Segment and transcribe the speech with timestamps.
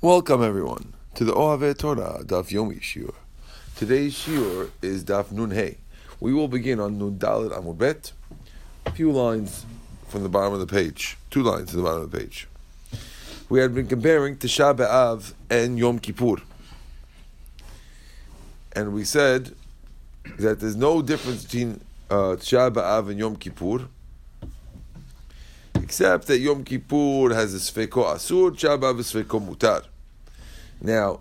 [0.00, 3.16] Welcome everyone to the Ohaveh Torah Daf Yomi Shiur.
[3.74, 5.78] Today's Shiur is Daf Nun Hey.
[6.20, 8.12] We will begin on Nun Dalet Amud Bet,
[8.86, 9.66] a few lines
[10.06, 12.46] from the bottom of the page, two lines to the bottom of the page.
[13.48, 16.42] We had been comparing Tisha B'Av and Yom Kippur,
[18.74, 19.52] and we said
[20.38, 23.88] that there's no difference between uh, Tisha B'Av and Yom Kippur
[25.88, 29.86] except that Yom Kippur has a Sfeko Asur, Shabbat is Sfeko Mutar.
[30.82, 31.20] Now,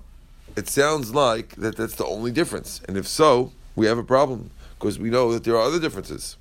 [0.58, 4.52] it sounds like that that's the only difference, and if so, we have a problem
[4.78, 6.36] because we know that there are other differences.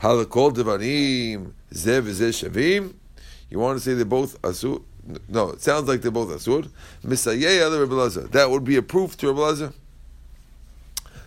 [0.00, 2.94] Halakol Devarim Zev Shavim.
[3.48, 4.82] You want to say they're both Asur?
[5.28, 6.68] No, it sounds like they're both Asur.
[7.04, 9.72] Misayeh other Rebbe That would be a proof to Rebbe Lazar.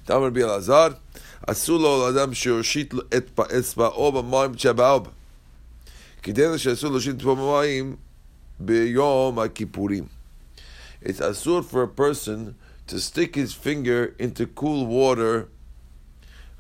[0.07, 0.97] That would be Lazar.
[1.47, 5.11] Asur lo adam shirshit et ba'etzba'o b'mayim chaba'ob.
[6.23, 7.96] כדי שאסור להושיט פה מים
[8.60, 10.06] ביום הכיפורים.
[11.02, 12.55] It's asur for a person
[12.88, 15.48] to stick his finger into cool water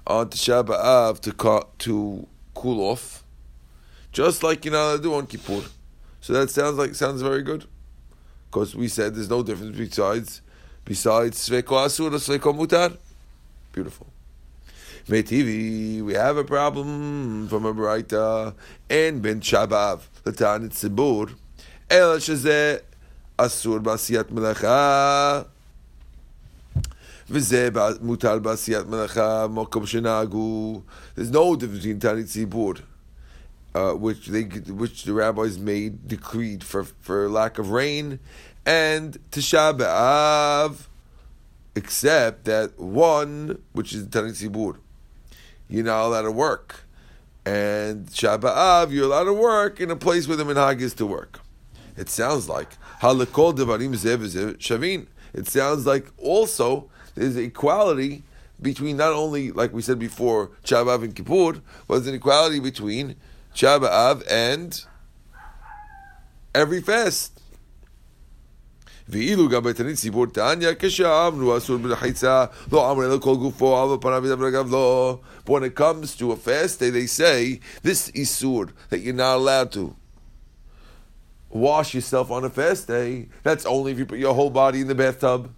[0.06, 3.24] on Tisha B'Av to, to cool off,
[4.12, 5.62] just like you're not allowed to do on Kippur.
[6.20, 7.66] So that sounds like sounds very good,
[8.48, 10.42] because we said there's no difference besides
[10.84, 12.96] besides Sveko Asur or Sveko Mutar.
[13.72, 14.06] Beautiful.
[15.10, 18.54] Metivi, we have a problem from a Braita
[18.90, 21.34] and Ben Shabav, the Tanit Sibur,
[21.88, 22.80] El Shazeh
[23.38, 25.46] Asur Basiyat Melacha.
[27.30, 27.68] וזה
[28.00, 30.82] מוטל בעשיית מלאכה, מקום שנהגו.
[31.16, 32.82] There's no difference between Tanit Tzibur,
[33.74, 38.20] uh, which they which the rabbis made decreed for for lack of rain,
[38.64, 40.86] and Tisha B'Av,
[41.74, 44.76] except that one, which is Tanit Tzibur,
[45.71, 46.83] you're not allowed to work.
[47.45, 51.39] And Shabbat you're allowed to work in a place where the minhag is to work.
[51.97, 52.69] It sounds like
[53.01, 55.07] halakol devarim zev shavin.
[55.33, 58.23] It sounds like also there's equality
[58.61, 63.15] between not only, like we said before, Shabbat and Kippur, but there's an equality between
[63.55, 64.85] Shabbat and
[66.53, 67.40] every fast.
[69.10, 74.26] ואילו גם בתנית ציבור תניא, כשאמרנו אסור ברחיצה, לא אמר אלא כל גופו, על פניו
[74.26, 75.18] ידבר רגב לא.
[75.44, 79.36] But when it comes to a fast day, they say, this isur, that you're not
[79.36, 79.94] allowed to
[81.50, 83.28] wash yourself on a fast day.
[83.42, 85.50] That's only if you put your whole body in the bathtub.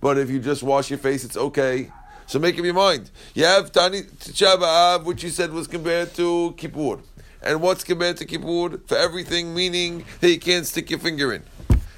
[0.00, 1.90] But if you just wash your face, it's okay.
[2.26, 3.10] So make up your mind.
[3.34, 6.98] You have Tani Tisha which you said was compared to Kippur.
[7.42, 8.78] And what's compared to Kippur?
[8.86, 11.42] For everything, meaning that you can't stick your finger in.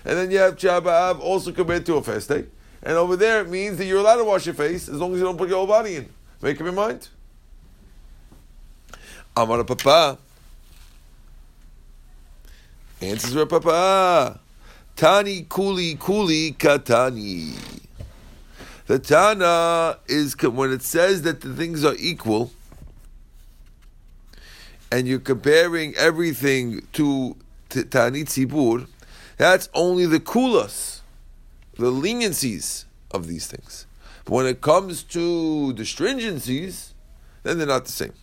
[0.05, 2.45] And then you have Shabbat also compared to a fast day.
[2.83, 5.19] And over there it means that you're allowed to wash your face as long as
[5.19, 6.09] you don't put your whole body in.
[6.41, 7.07] Make up your mind.
[9.35, 10.17] Amar Papa.
[13.01, 14.39] Answers were Papa.
[14.95, 17.53] Tani kuli kuli katani.
[18.87, 22.51] The Tana is when it says that the things are equal,
[24.91, 27.37] and you're comparing everything to
[27.69, 28.87] Tani Tzibur,
[29.41, 30.99] that's only the kulas,
[31.73, 33.87] the leniencies of these things.
[34.23, 36.93] But when it comes to the stringencies,
[37.41, 38.13] then they're not the same.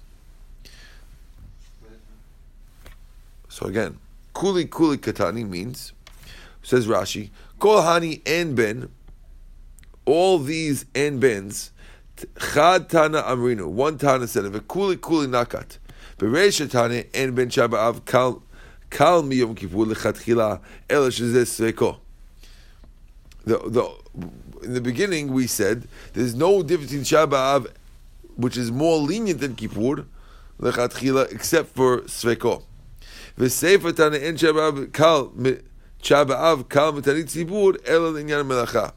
[3.49, 3.99] So again,
[4.33, 5.93] kuli kuli katani means,
[6.62, 8.89] says Rashi, kol hani en ben,
[10.05, 11.73] all these en bens,
[12.39, 15.79] chad tana amrinu, one tana said of kuli kuli nakat,
[16.17, 18.41] beresha tana en ben shaba'av kal
[18.91, 21.99] Kal miyom kippur lechatchila ela shezesreko.
[23.44, 23.91] The, the,
[24.62, 27.69] in the beginning, we said there's no difference in Shabbat,
[28.37, 30.04] which is more lenient than Kippur,
[30.60, 32.62] lechatchila, except for Sveko.
[33.38, 35.31] V'sefer tana en Shabbat kal
[36.03, 38.93] Shabbat kal mitanit zibur ela l'inyan melacha.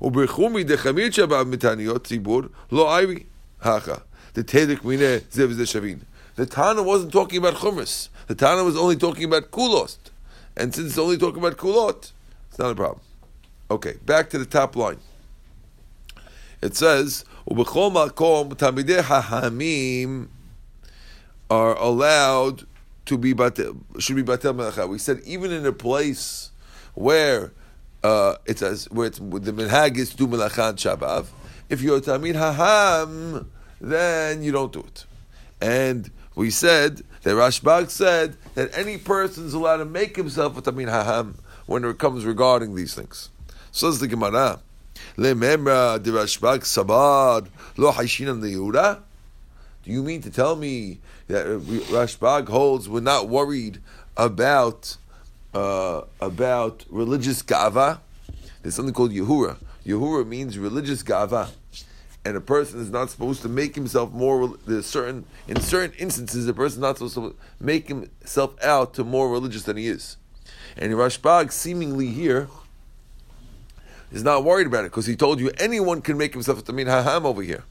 [0.00, 3.26] Uberchumi dechamir Shabbat mitaniot zibur lo ayri
[3.62, 4.02] hacha.
[4.32, 6.00] The Tedek mineh zev zeshavin.
[6.36, 8.08] The Tana wasn't talking about Chumas.
[8.30, 9.98] The Tana was only talking about kulost.
[10.56, 12.12] And since it's only talking about kulot,
[12.48, 13.00] it's not a problem.
[13.72, 14.98] Okay, back to the top line.
[16.62, 20.28] It says, "Ubechol makom tamidei hahamim
[21.50, 22.68] are allowed
[23.06, 26.52] to be batel, should be batel melacha." We said even in a place
[26.94, 27.52] where
[28.04, 31.26] uh, it says where it's the minhag is do melacha Shabbat.
[31.68, 33.48] If you're tamid haham,
[33.80, 35.04] then you don't do it.
[35.60, 40.62] And we said that Rashbag said that any person is allowed to make himself a
[40.62, 41.34] tamin haham
[41.66, 43.30] when it comes regarding these things.
[43.72, 44.60] So, Says the Gemara,
[45.16, 49.00] "Lememra de Rashbag sabad lo haishinan Yehuda."
[49.84, 53.80] Do you mean to tell me that Rashbag holds we're not worried
[54.16, 54.96] about
[55.54, 58.00] uh, about religious gava.
[58.62, 59.56] There's something called Yehura.
[59.84, 61.50] Yehura means religious gava.
[62.24, 64.54] And a person is not supposed to make himself more.
[64.66, 69.04] There's certain in certain instances, a person is not supposed to make himself out to
[69.04, 70.16] more religious than he is.
[70.76, 72.48] And Rashbag seemingly here
[74.12, 76.86] is not worried about it because he told you anyone can make himself a Tamid
[76.86, 77.64] Haham over here.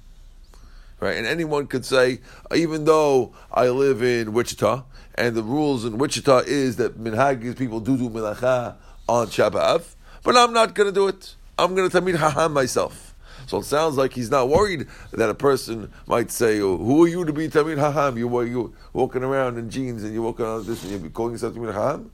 [1.00, 1.18] Right?
[1.18, 2.20] And anyone could say,
[2.54, 4.84] even though I live in Wichita,
[5.16, 8.76] and the rules in Wichita is that Minhag people do do Milacha
[9.08, 11.36] on Shabbat, but I'm not going to do it.
[11.58, 13.09] I'm going to Tamid Haham myself.
[13.50, 17.08] So it sounds like he's not worried that a person might say, oh, "Who are
[17.08, 18.16] you to be Tamid Haham?
[18.16, 21.56] You you walking around in jeans and you're walking on this and you're calling yourself
[21.56, 22.12] Tamid Haham."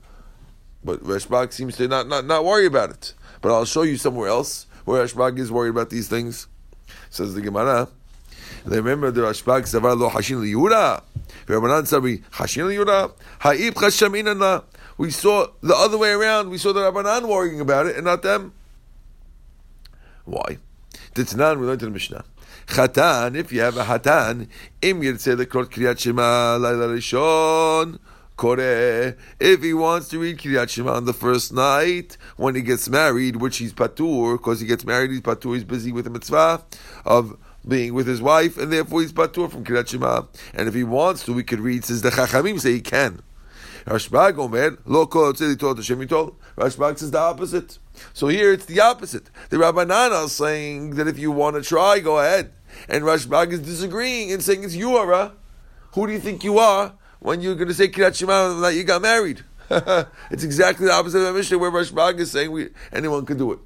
[0.82, 3.12] But Rashbag seems to not, not not worry about it.
[3.42, 6.46] But I'll show you somewhere else where Rashbag is worried about these things.
[7.10, 7.88] Says the Gemara.
[8.64, 11.02] They remember the Rashbag Savar lo Hashin liyura.
[11.44, 13.12] Rabbanan Sabri Hashin liyura.
[13.40, 14.64] Ha'ib chashaminana.
[14.96, 16.48] We saw the other way around.
[16.48, 18.54] We saw the Rabbanan worrying about it and not them.
[20.24, 20.56] Why?
[21.16, 22.24] Titnan, we learned in the Mishnah.
[22.66, 24.48] Chatan, if you have a hatan,
[24.82, 27.98] im yirtzeh lekrot kriyat shema laila rishon,
[28.36, 29.16] kore.
[29.40, 33.36] If he wants to read kriyat shema on the first night, when he gets married,
[33.36, 36.62] which he's patur, because he gets married, he's patur, he's busy with the mitzvah
[37.06, 40.24] of being with his wife, and therefore he's patur from kriyat shema.
[40.52, 43.22] And if he wants to, we could read, says the chachamim say he can.
[43.86, 46.06] Rashbag Omer, lo kol told Hashem
[46.58, 47.78] Rashbag says the opposite.
[48.12, 49.30] So here it's the opposite.
[49.50, 52.52] The Rabbanan is saying that if you want to try, go ahead.
[52.88, 55.32] And Rashbag is disagreeing and saying it's you Yuara.
[55.92, 58.84] Who do you think you are when you're going to say Kirat Shema that you
[58.84, 59.42] got married?
[59.70, 63.52] it's exactly the opposite of the Mishnah where Rashbag is saying we, anyone can do
[63.52, 63.58] it.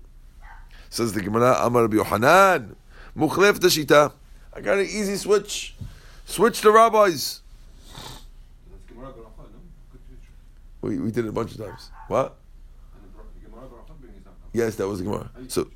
[0.88, 2.76] Says the Gemara, Amar Rabbi Yohanan,
[3.16, 4.12] Mukhlef Tashita.
[4.52, 5.74] I got an easy switch.
[6.24, 7.40] Switch the rabbis.
[10.80, 11.90] We, we did it a bunch of times.
[12.08, 12.36] What?
[14.52, 15.30] Yes, that was the Gemara.
[15.48, 15.68] So.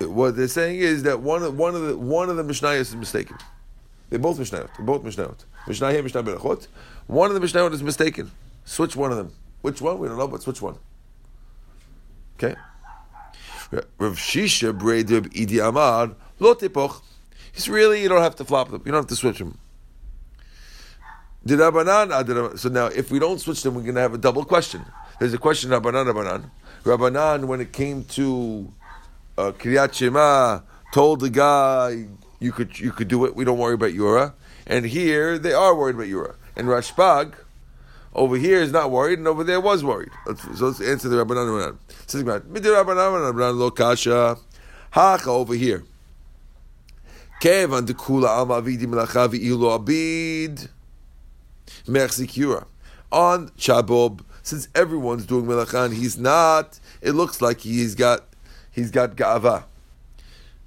[0.00, 2.96] What they're saying is that one of one of the one of the Mishnayos is
[2.96, 3.36] mistaken.
[4.10, 4.68] They're both Mishnayot.
[4.76, 5.44] They're both Mishnayot.
[5.66, 6.66] Mishnah here, Mishnah Berachot.
[7.06, 8.30] One of the Mishnayot is mistaken.
[8.64, 9.32] Switch one of them.
[9.62, 9.98] Which one?
[9.98, 10.76] We don't know, but switch one.
[12.36, 12.54] Okay.
[13.98, 16.54] Rav Shisha Bredib Idi Amar Lo.
[17.52, 18.82] He's really you don't have to flop them.
[18.84, 19.58] You don't have to switch them.
[21.46, 24.84] Dirabanan, so now if we don't switch them, we're going to have a double question.
[25.20, 26.50] There's a question, Rabbanan, Rabbanan.
[26.84, 28.72] Rabbanan, when it came to
[29.36, 30.60] uh, Kriyat Shema,
[30.92, 32.06] told the guy,
[32.40, 34.34] you could you could do it, we don't worry about Yura.
[34.66, 36.34] And here, they are worried about Yura.
[36.56, 37.34] And Rashbag,
[38.14, 40.12] over here is not worried, and over there was worried.
[40.54, 41.76] So let's answer the Rabbanan, Rabbanan.
[42.06, 44.38] Says Rabbanan, Rabbanan, lo kasha,
[44.90, 45.84] hacha over here.
[47.40, 50.68] Kevan melacha v'ilu abid.
[51.86, 52.66] Mechzikura.
[53.12, 56.78] On Chabob, since everyone's doing melachan, he's not.
[57.00, 58.24] It looks like he's got
[58.70, 59.64] he's got gava,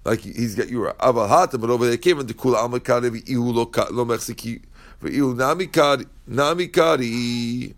[0.04, 0.94] like he's got yura.
[0.96, 3.66] Aval hata, but over there came into kula amakari v'ihu lo
[6.28, 7.74] namikari.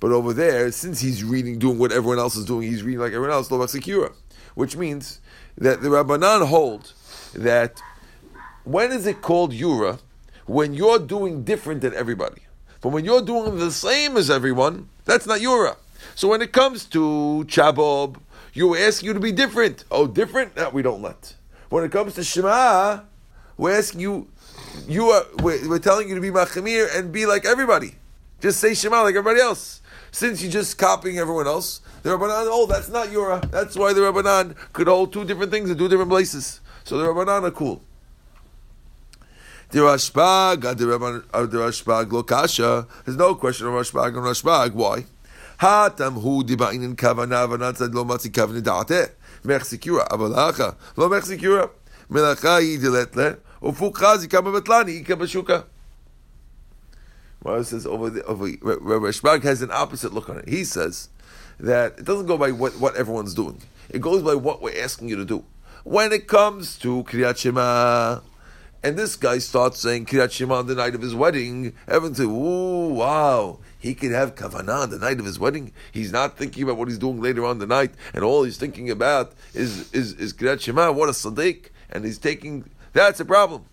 [0.00, 3.12] But over there, since he's reading, doing what everyone else is doing, he's reading like
[3.12, 4.12] everyone else, lo mechzikura,
[4.54, 5.20] which means
[5.56, 6.92] that the Rabbanan hold
[7.34, 7.80] that
[8.64, 9.98] when is it called yura?
[10.48, 12.42] When you're doing different than everybody.
[12.80, 15.76] But when you're doing the same as everyone, that's not Yura.
[16.14, 18.16] So when it comes to Chabob,
[18.54, 19.84] you ask you to be different.
[19.90, 20.56] Oh, different?
[20.56, 21.34] No, we don't let.
[21.68, 23.00] When it comes to Shema,
[23.58, 24.28] we're asking you,
[24.88, 27.96] you are, we're, we're telling you to be Machamir and be like everybody.
[28.40, 29.82] Just say Shema like everybody else.
[30.12, 33.46] Since you're just copying everyone else, the Rabbanan, oh, that's not Yura.
[33.50, 36.60] That's why the Rabbanan could hold two different things in two different places.
[36.84, 37.82] So the Rabbanan are cool.
[39.70, 40.24] There's no
[43.34, 44.72] question of Rashbag and Rashbag.
[44.72, 45.04] Why?
[45.60, 49.10] Hatam hu dibainin kavana v'natzad lo matzi kavni da'ateh.
[49.44, 49.62] Mech.
[49.62, 50.74] Avalacha.
[50.96, 51.70] Lo mech sikura.
[52.10, 53.38] Melacha yi diletle.
[53.60, 55.64] Ufukha zikama betlani ika bashuka.
[57.44, 60.48] Mara says over the, over Rashbag has an opposite look on it.
[60.48, 61.10] He says
[61.60, 63.60] that it doesn't go by what, what everyone's doing.
[63.90, 65.44] It goes by what we're asking you to do.
[65.84, 68.20] When it comes to Kriyat Shema,
[68.82, 71.72] and this guy starts saying Kiryat Shema on the night of his wedding.
[71.86, 76.12] Everyone say, "Ooh, wow, he could have kavanah on the night of his wedding." He's
[76.12, 79.32] not thinking about what he's doing later on the night, and all he's thinking about
[79.54, 80.92] is is is Shema.
[80.92, 82.70] What a sadiq, and he's taking.
[82.92, 83.64] That's a problem.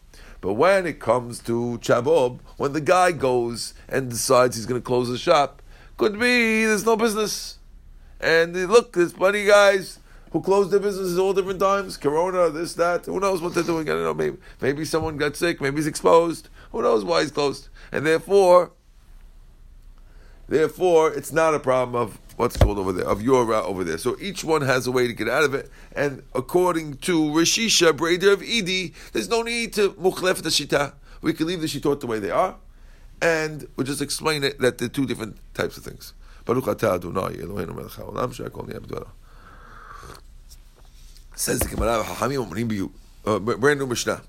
[0.42, 4.86] But when it comes to Chabob, when the guy goes and decides he's going to
[4.86, 5.62] close the shop,
[5.98, 7.58] could be there's no business.
[8.20, 10.00] And look, there's plenty of guys
[10.36, 11.96] who closed their businesses all different times.
[11.96, 13.06] Corona, this, that.
[13.06, 13.88] Who knows what they're doing?
[13.88, 14.14] I don't know.
[14.14, 15.62] Maybe, maybe someone got sick.
[15.62, 16.50] Maybe he's exposed.
[16.74, 17.70] Who knows why he's closed?
[17.94, 18.74] And therefore,
[20.50, 23.98] therefore, it's not a problem of what's called over there, of your route over there.
[23.98, 25.72] So each one has a way to get out of it.
[25.96, 30.96] And according to Rishisha, Brader of Edi, there's no need to mukhlef the shita.
[31.22, 32.58] We can leave the shitot the way they are.
[33.22, 36.12] And we'll just explain it that they're two different types of things.
[36.46, 39.08] Atah Adonai Eloheinu melech haolam she'akol niyeh b'dvarav.
[41.36, 42.92] Says the Gemara, Hachamim omrim biyu.
[43.26, 44.22] Uh, brand new Mishnah.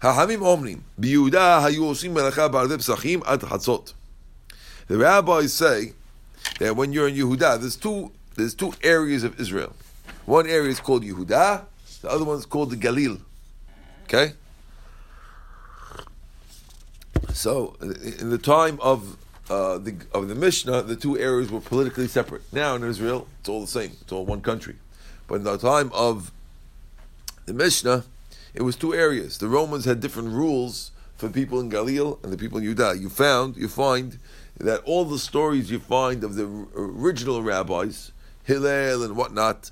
[0.00, 3.92] Hachamim omrim biyuda hayu osim melacha ba'arde psachim ad chatzot.
[4.86, 5.92] The rabbis say
[6.60, 9.74] that when you're in Yehuda, there's two there's two areas of Israel.
[10.24, 11.64] One area is called Yehuda,
[12.02, 13.20] the other one is called the Galil.
[14.04, 14.34] Okay?
[17.32, 19.16] So, in the time of
[19.50, 22.42] uh, the of the Mishnah, the two areas were politically separate.
[22.52, 23.92] Now in Israel, it's all the same.
[24.00, 24.76] It's all one country.
[25.28, 26.32] But in the time of
[27.46, 28.04] the Mishnah,
[28.54, 29.38] it was two areas.
[29.38, 32.96] The Romans had different rules for people in Galil and the people in Judah.
[32.98, 34.18] You found, you find
[34.58, 39.70] that all the stories you find of the original rabbis, Hillel and whatnot,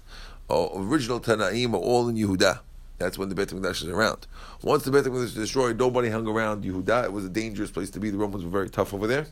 [0.50, 2.60] uh, original Tanaim, are all in Yehuda.
[2.98, 4.26] That's when the Beit HaMikdash is around.
[4.62, 7.04] Once the Beit HaMikdash is destroyed, nobody hung around Yehuda.
[7.04, 8.10] It was a dangerous place to be.
[8.10, 9.26] The Romans were very tough over there.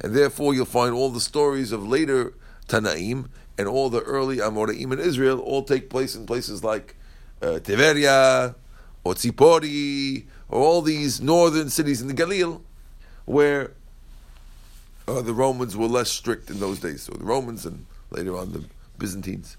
[0.00, 2.34] And therefore, you'll find all the stories of later
[2.66, 3.28] Tanaim
[3.58, 6.96] and all the early Amoraim in Israel all take place in places like
[7.42, 8.54] uh, Tiberia
[9.04, 12.60] or Tzipori or all these northern cities in the Galil
[13.24, 13.72] where
[15.06, 17.02] uh, the Romans were less strict in those days.
[17.02, 18.64] So the Romans and later on the
[18.98, 19.56] Byzantines.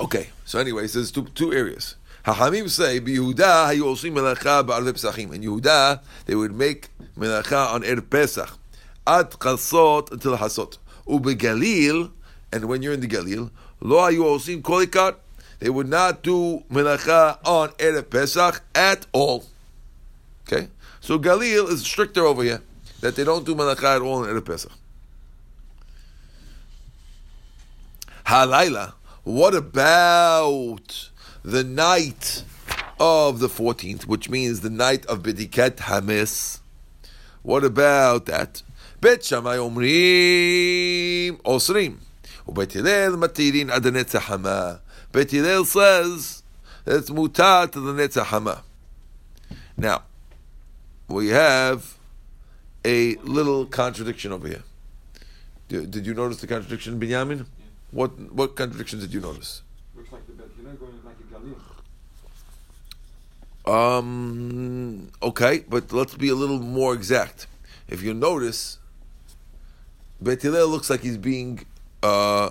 [0.00, 1.96] Okay, so anyway, so there's two, two areas.
[2.24, 8.00] Hachamim say, "Yehuda hayu melacha ba'arve pesachim." In Yehuda, they would make melacha on er
[8.00, 8.58] Pesach,
[9.06, 10.78] ad chasot until hasot.
[11.10, 12.10] Ubegalil,
[12.52, 13.50] and when you're in the Galil,
[13.80, 15.16] lo hayu osim kolikat.
[15.58, 19.44] They would not do melacha on er Pesach at all.
[20.46, 20.68] Okay,
[21.00, 22.62] so Galil is stricter over here
[23.00, 24.72] that they don't do melacha at all in er Pesach.
[28.24, 28.94] Halayla.
[29.24, 31.10] What about
[31.44, 32.44] the night
[33.00, 36.60] of the 14th, which means the night of Bediket Hamis.
[37.42, 38.62] What about that?
[39.01, 41.99] Bet Shammai Omrim Osrim.
[42.47, 44.73] ובית הלל מתירין עד הנצח חמה.
[45.13, 46.43] בית הלל says
[46.85, 48.63] that it's mutar to the netzach hama.
[49.77, 50.03] Now,
[51.07, 51.97] we have
[52.85, 54.63] a little contradiction over here.
[55.67, 57.39] Did, did you notice the contradiction, Binyamin?
[57.39, 57.45] Yeah.
[57.91, 59.63] What what contradictions did you notice?
[59.95, 61.57] Looks like the Bet Hillel going like a Galil.
[63.73, 65.11] Um.
[65.23, 67.47] Okay, but let's be a little more exact.
[67.87, 68.77] If you notice,
[70.20, 71.64] Bet Hillel looks like he's being
[72.02, 72.50] uh,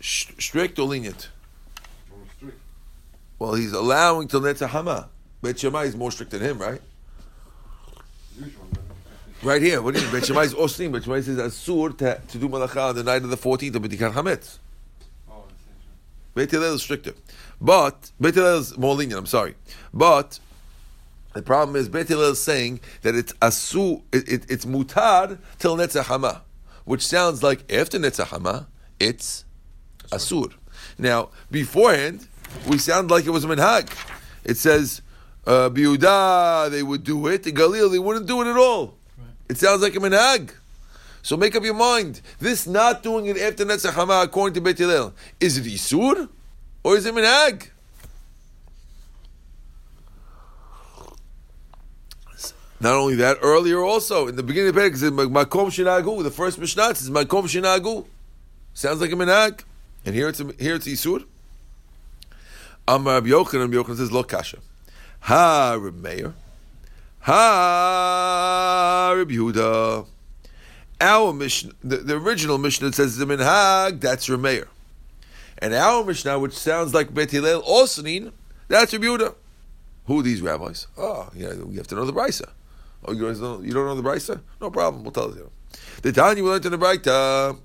[0.00, 1.28] strict or lenient.
[2.10, 2.58] More strict.
[3.38, 5.08] Well, he's allowing till Netzah Hama.
[5.42, 6.80] Bet Shammai is more strict than him, right?
[9.42, 10.14] Right here, what do you mean?
[10.14, 10.92] Bet Shammai is Oslim.
[10.92, 13.82] Bet Shammai says Asur to, to do Malacha on the night of the 14th of
[13.82, 14.58] B'tikat Hametz.
[15.30, 15.44] Oh.
[16.34, 17.12] Beit Hillel is stricter.
[17.60, 19.54] But, Beit Hillel is more lenient, I'm sorry.
[19.92, 20.40] But,
[21.36, 25.76] the problem is, Beit Hillel is saying that it's asu, it, it, it's mutar till
[25.76, 26.42] Netzach Hama,
[26.84, 29.44] which sounds like after Netzach Hama, it's
[30.10, 30.54] asur.
[30.98, 32.26] Now, beforehand,
[32.66, 33.90] we sound like it was a minhag.
[34.44, 35.02] It says,
[35.46, 37.46] uh, Biuda, they would do it.
[37.46, 38.96] In Galil, they wouldn't do it at all.
[39.48, 40.52] It sounds like a minhag.
[41.22, 42.20] So make up your mind.
[42.38, 46.28] This not doing it after Netzach Hama, according to Beit Hillel, is it Isur
[46.82, 47.68] or is it minhag?
[52.78, 56.22] Not only that, earlier also in the beginning of the Perek, it says Makom Shinagu.
[56.22, 58.06] The first Mishnah says Makom Shinagu.
[58.74, 59.62] Sounds like a minhag,
[60.04, 61.24] and here it's here it's Isur.
[62.86, 64.58] Amar Rabbi Yochanan, Rabbi Yochanan says Lo Kasha.
[65.20, 66.34] Ha Reb Meir.
[67.20, 70.06] Ha Reb Yehuda.
[71.00, 74.00] Our Mishnah, the, the original Mishnah says the minhag.
[74.00, 74.68] That's Reb Meir.
[75.58, 78.32] And our Mishnah, which sounds like Bet Hillel Osnin,
[78.68, 79.34] that's Reb Yehuda.
[80.06, 80.86] Who are these rabbis?
[80.96, 82.50] Oh, yeah, you have to know the Brisa.
[83.06, 84.40] Oh, you guys don't, you don't know the Brisa?
[84.60, 85.50] No problem, we'll tell you.
[86.02, 87.56] The Tanya we learned in the Brisa.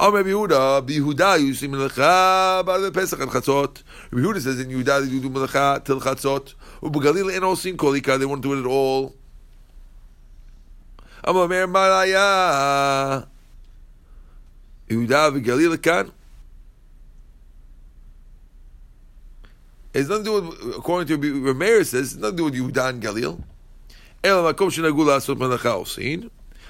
[0.00, 3.82] Oh, Rabbi Yehuda, Yehuda, you see melacha by the Pesach and Chatzot.
[4.10, 6.54] Rabbi Yehuda says in Yehuda they do melacha till Chatzot.
[6.80, 9.14] Ubegalil and osin kolika, they won't do it at all.
[11.24, 13.26] Amar Maraya.
[14.88, 16.12] Yehuda v'Galil kan.
[19.92, 22.88] It's nothing to do with, according to Rameir says, it's nothing to do with Yehuda
[22.90, 23.42] and Galil.
[24.25, 26.21] אלא מקום שנהגו לעשות מלאכה עושים,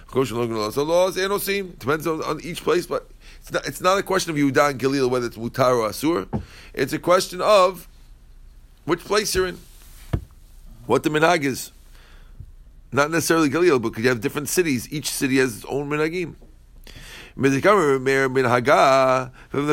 [0.08, 1.72] מקום שנהגו לעשות לא, אז אין עושים.
[1.80, 4.80] Depends on, on each place, but It's not, it's not a question of Yehuda and
[4.80, 6.42] Galil whether it's mutar or asur.
[6.74, 7.90] It's a question of
[8.86, 9.60] which place you're in,
[10.86, 11.72] what the minhag is.
[12.94, 14.88] Not necessarily Galil, because you have different cities.
[14.94, 16.36] Each city has its own minhagim.
[17.36, 17.60] From the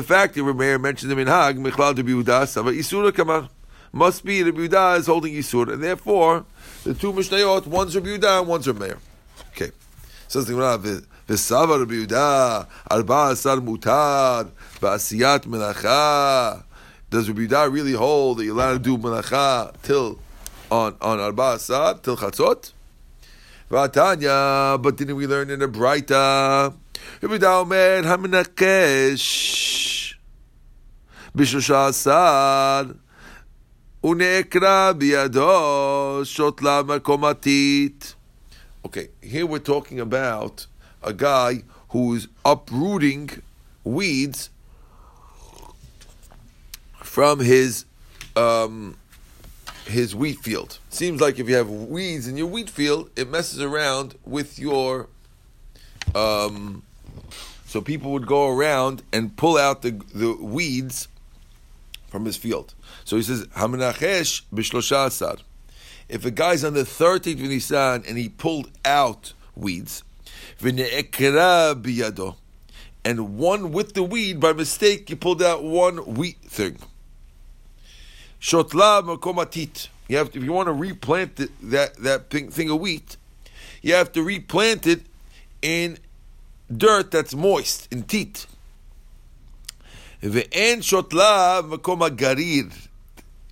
[0.02, 3.50] fact that Rameir mentioned the minhag, Michlal de Yehuda, Sava Isura Kamar.
[3.92, 6.44] Must be Rabbi Yehuda is holding Isur, and therefore
[6.85, 8.99] the two Mishnayot, one's Rabbi Yehuda and one's Rameir.
[9.49, 9.71] Okay.
[10.27, 10.77] Says the Gemara,
[11.27, 16.63] V'sava Rabbi Yehuda, Arba Asar Mutar, V'asiyat Melacha.
[17.09, 20.19] Does Rabbi Yehuda really hold that you're allowed to do Melacha till
[20.69, 22.71] on, on Arba Asar, till Chatzot?
[23.71, 26.71] V'atanya, but didn't we learn in the Braita?
[27.21, 30.13] Rabbi Yehuda Omer, Haminakesh,
[31.35, 32.95] B'shosha Asar,
[36.23, 38.13] Shotlama komatit.
[38.85, 40.67] Okay, here we're talking about
[41.01, 43.41] a guy who's uprooting
[43.83, 44.51] weeds
[47.01, 47.85] from his
[48.35, 48.95] um,
[49.87, 50.77] his wheat field.
[50.91, 55.07] Seems like if you have weeds in your wheat field, it messes around with your.
[56.13, 56.83] Um,
[57.65, 61.07] so people would go around and pull out the the weeds
[62.05, 62.74] from his field.
[63.05, 65.37] So he says, Haminachesh b'shlosha asar.
[66.09, 70.03] If a guy's on the 13th of Nisan and he pulled out weeds,
[70.59, 72.35] v'ne'ekra biyado,
[73.05, 76.79] and one with the weed, by mistake, you pulled out one wheat thing.
[78.41, 79.89] Shotla makomatit.
[80.07, 83.17] You have to, if you want to replant the, that that thing, of wheat,
[83.83, 85.01] you have to replant it
[85.61, 85.99] in
[86.75, 88.47] dirt that's moist, in teat.
[90.23, 92.71] Ve'en shotla makoma garir.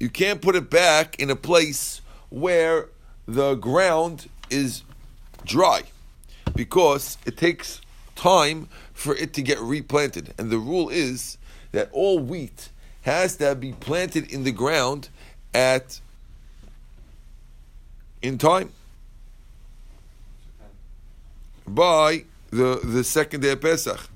[0.04, 2.90] You can't put it back in a place where
[3.26, 4.84] the ground is
[5.46, 5.84] dry
[6.54, 7.80] because it takes
[8.14, 10.34] time for it to get replanted.
[10.38, 11.38] And the rule is
[11.72, 12.68] that all wheat
[13.04, 15.08] has to be planted in the ground
[15.54, 16.02] at
[18.22, 18.74] in time
[21.66, 24.10] by the the second day of Pesach.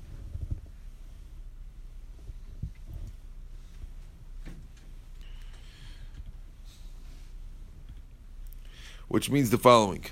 [9.08, 10.04] Which means the following.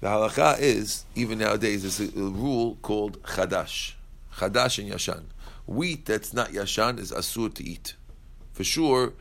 [0.00, 3.94] The halacha is, even nowadays, there's a, rule called chadash.
[4.36, 5.24] Chadash and yashan.
[5.66, 7.94] Wheat that's not yashan is asur to eat.
[8.52, 9.12] For sure,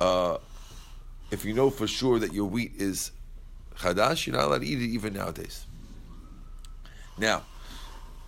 [0.00, 0.38] uh,
[1.30, 3.10] if you know for sure that your wheat is
[3.78, 5.66] chadash, you're not allowed to eat it even nowadays.
[7.16, 7.42] Now,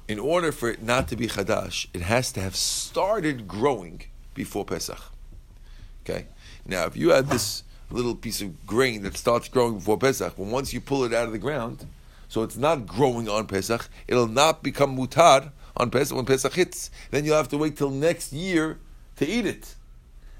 [0.08, 4.02] in order for it not to be chadash, it has to have started growing
[4.34, 5.00] before Pesach.
[6.02, 6.26] Okay?
[6.66, 10.50] Now, if you had this little piece of grain that starts growing before Pesach, when
[10.50, 11.86] once you pull it out of the ground,
[12.28, 16.90] so it's not growing on Pesach, it'll not become mutar on Pesach when Pesach hits.
[17.10, 18.78] Then you'll have to wait till next year
[19.16, 19.74] to eat it.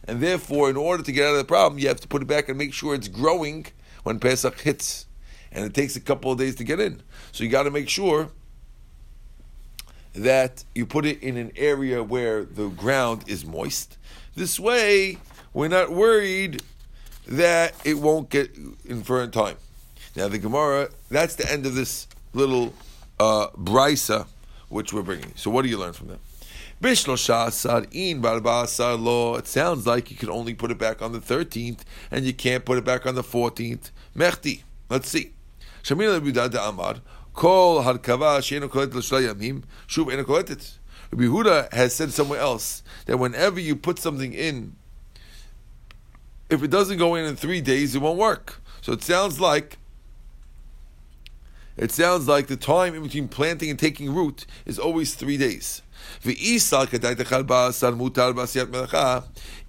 [0.05, 2.27] And therefore, in order to get out of the problem, you have to put it
[2.29, 3.67] back and make sure it's growing
[4.03, 5.07] when Pesach hits.
[5.53, 7.03] And it takes a couple of days to get in.
[7.33, 8.31] So you got to make sure
[10.15, 13.99] that you put it in an area where the ground is moist.
[14.35, 15.19] This way,
[15.53, 16.63] we're not worried
[17.31, 19.57] that it won't get in for a time.
[20.17, 22.75] Now the Gemara, that's the end of this little
[23.19, 24.27] uh, brisa
[24.69, 25.33] which we're bringing.
[25.37, 26.19] So what do you learn from that?
[26.83, 26.97] It
[29.47, 32.79] sounds like you can only put it back on the 13th and you can't put
[32.79, 33.91] it back on the 14th.
[34.17, 34.63] Mechti.
[34.89, 35.33] Let's see.
[35.83, 36.17] Shamil
[36.69, 36.97] Amar.
[41.13, 44.77] Rabbi Huda has said somewhere else that whenever you put something in
[46.51, 48.61] if it doesn't go in in three days, it won't work.
[48.83, 49.79] So it sounds like
[51.77, 55.81] it sounds like the time in between planting and taking root is always three days.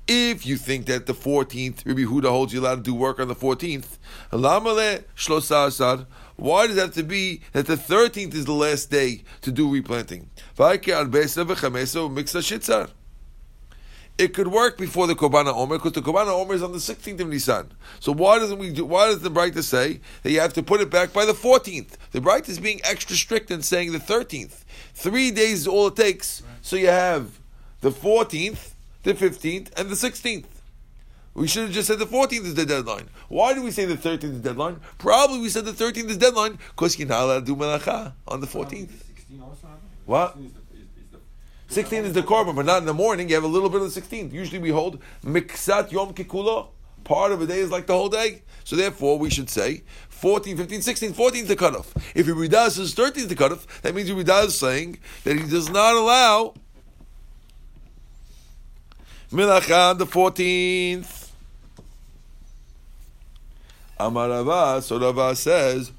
[0.07, 3.27] If you think that the 14th, Rabbi Huda holds you allowed to do work on
[3.29, 3.97] the 14th,
[6.35, 9.71] why does it have to be that the 13th is the last day to do
[9.71, 10.29] replanting?
[14.21, 17.19] It could work before the Kobana Omer because the Kobana Omer is on the 16th
[17.21, 17.71] of Nisan.
[17.99, 20.79] So why doesn't we do, why does the Bright say that you have to put
[20.79, 21.93] it back by the 14th?
[22.11, 24.63] The Bright is being extra strict and saying the 13th.
[24.93, 26.43] Three days is all it takes.
[26.61, 27.39] So you have
[27.81, 30.45] the 14th, the 15th, and the 16th.
[31.33, 33.09] We should have just said the 14th is the deadline.
[33.27, 34.81] Why do we say the 13th is the deadline?
[34.99, 38.39] Probably we said the 13th is deadline because you're not allowed to do melacha on
[38.39, 38.91] the 14th.
[40.05, 40.37] What?
[41.71, 43.29] 16th is the korban, but not in the morning.
[43.29, 44.33] You have a little bit of the 16th.
[44.33, 46.67] Usually we hold miksat yom kikulo.
[47.05, 48.41] Part of a day is like the whole day.
[48.65, 51.93] So therefore, we should say 14, 15, 16, 14 is the cutoff.
[52.13, 55.69] If Yehuda says 13 is the cutoff, that means Yehuda is saying that he does
[55.69, 56.55] not allow
[59.31, 61.29] Milacha on the 14th.
[63.97, 65.91] Amar Rava, so Rava says,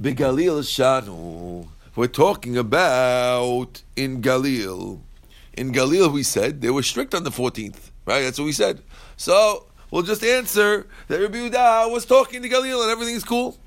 [0.00, 1.68] Begalil Shanu.
[1.96, 5.00] We're talking about in Galil.
[5.52, 8.22] In Galil, we said they were strict on the 14th, right?
[8.22, 8.82] That's what we said.
[9.16, 13.58] So we'll just answer that Rabbi Yehuda was talking to Galil and everything's cool.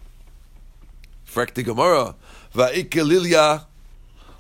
[1.25, 2.15] Frek the Gemara.
[2.53, 3.65] Va'ik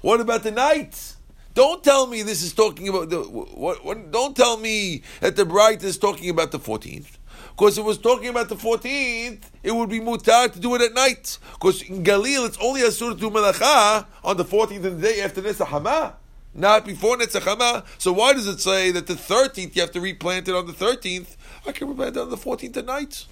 [0.01, 1.15] What about the night?
[1.53, 5.45] Don't tell me this is talking about the what, what don't tell me that the
[5.45, 7.17] bride is talking about the 14th.
[7.57, 10.93] Because it was talking about the 14th, it would be mutar to do it at
[10.93, 11.39] night.
[11.53, 15.21] Because in Galil, it's only asur to do melacha on the 14th of the day
[15.21, 16.13] after Netzach
[16.57, 17.83] not before Netzach Hama.
[17.97, 20.73] So why does it say that the 13th you have to replant it on the
[20.73, 21.35] 13th?
[21.65, 23.25] I can replant it on the 14th at night.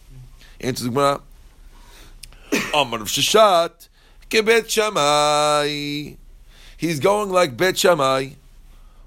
[0.61, 1.21] Answer the Gemara.
[2.73, 3.89] Amar of Shashat,
[4.29, 6.15] Kebet Shammai.
[6.77, 8.29] He's going like Bet Shammai,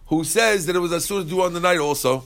[0.07, 2.25] who says that it was asur to do on the night also.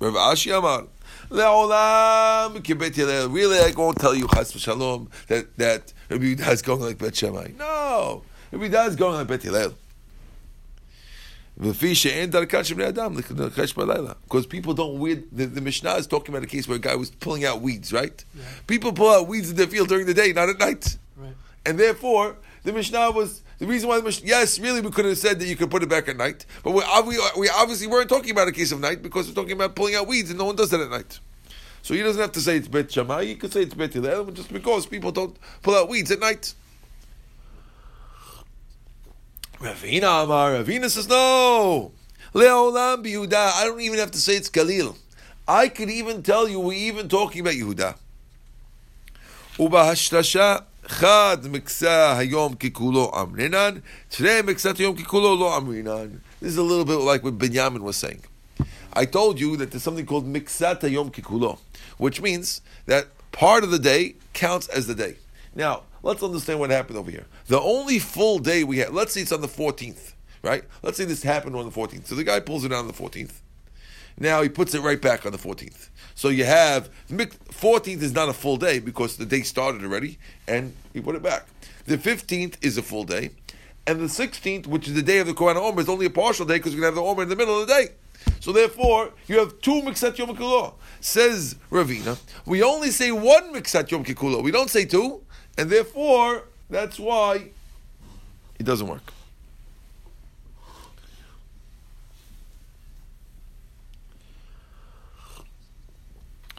[0.00, 0.86] Rav Ashi Amar.
[1.30, 6.80] Le'olam kibet Really, I won't tell you chas v'shalom that that Rabbi Yehuda is going
[6.80, 7.52] like Bet Shammai.
[7.58, 9.74] No, Rabbi Yehuda is going like Bet Hillel.
[11.60, 11.80] Because
[14.46, 17.10] people don't weed the, the Mishnah is talking about a case where a guy was
[17.10, 18.24] pulling out weeds, right?
[18.32, 18.44] Yeah.
[18.68, 20.96] People pull out weeds in their field during the day, not at night.
[21.16, 21.34] Right.
[21.66, 25.46] And therefore, the Mishnah was the reason why, yes, really, we could have said that
[25.46, 26.82] you could put it back at night, but we,
[27.36, 30.06] we obviously weren't talking about a case of night because we're talking about pulling out
[30.06, 31.18] weeds, and no one does that at night.
[31.82, 34.26] So he doesn't have to say it's Bet Shammai, he could say it's Bet Hillel,
[34.30, 36.54] just because people don't pull out weeds at night.
[39.58, 41.90] Ravina Amar, Ravina says, no!
[42.32, 44.96] Leolam Yehuda, I don't even have to say it's Galil.
[45.48, 47.96] I could even tell you we're even talking about Yehuda.
[49.56, 53.82] Ubahashtasha, Chad miksa hayom kikulo amrinan.
[54.08, 56.20] Today miksat hayom kikulo lo amrinan.
[56.40, 58.22] This is a little bit like what Benjamin was saying.
[58.94, 61.58] I told you that there's something called miksat hayom kikulo,
[61.98, 65.16] which means that part of the day counts as the day.
[65.54, 67.26] Now, let's understand what happened over here.
[67.48, 70.64] The only full day we had, let's say it's on the 14th, right?
[70.82, 72.06] Let's say this happened on the 14th.
[72.06, 73.40] So the guy pulls it out on the 14th.
[74.18, 75.90] Now he puts it right back on the 14th.
[76.18, 80.74] So you have 14th is not a full day because the day started already, and
[80.92, 81.46] he put it back.
[81.86, 83.30] The 15th is a full day,
[83.86, 86.44] and the 16th, which is the day of the Kohen Omer, is only a partial
[86.44, 87.90] day because you're going to have the Omer in the middle of the day.
[88.40, 90.74] So therefore, you have two Miksat Yom Kikulo.
[91.00, 94.42] Says Ravina, we only say one Miksat Yom Kikulo.
[94.42, 95.22] We don't say two,
[95.56, 97.50] and therefore, that's why
[98.58, 99.12] it doesn't work.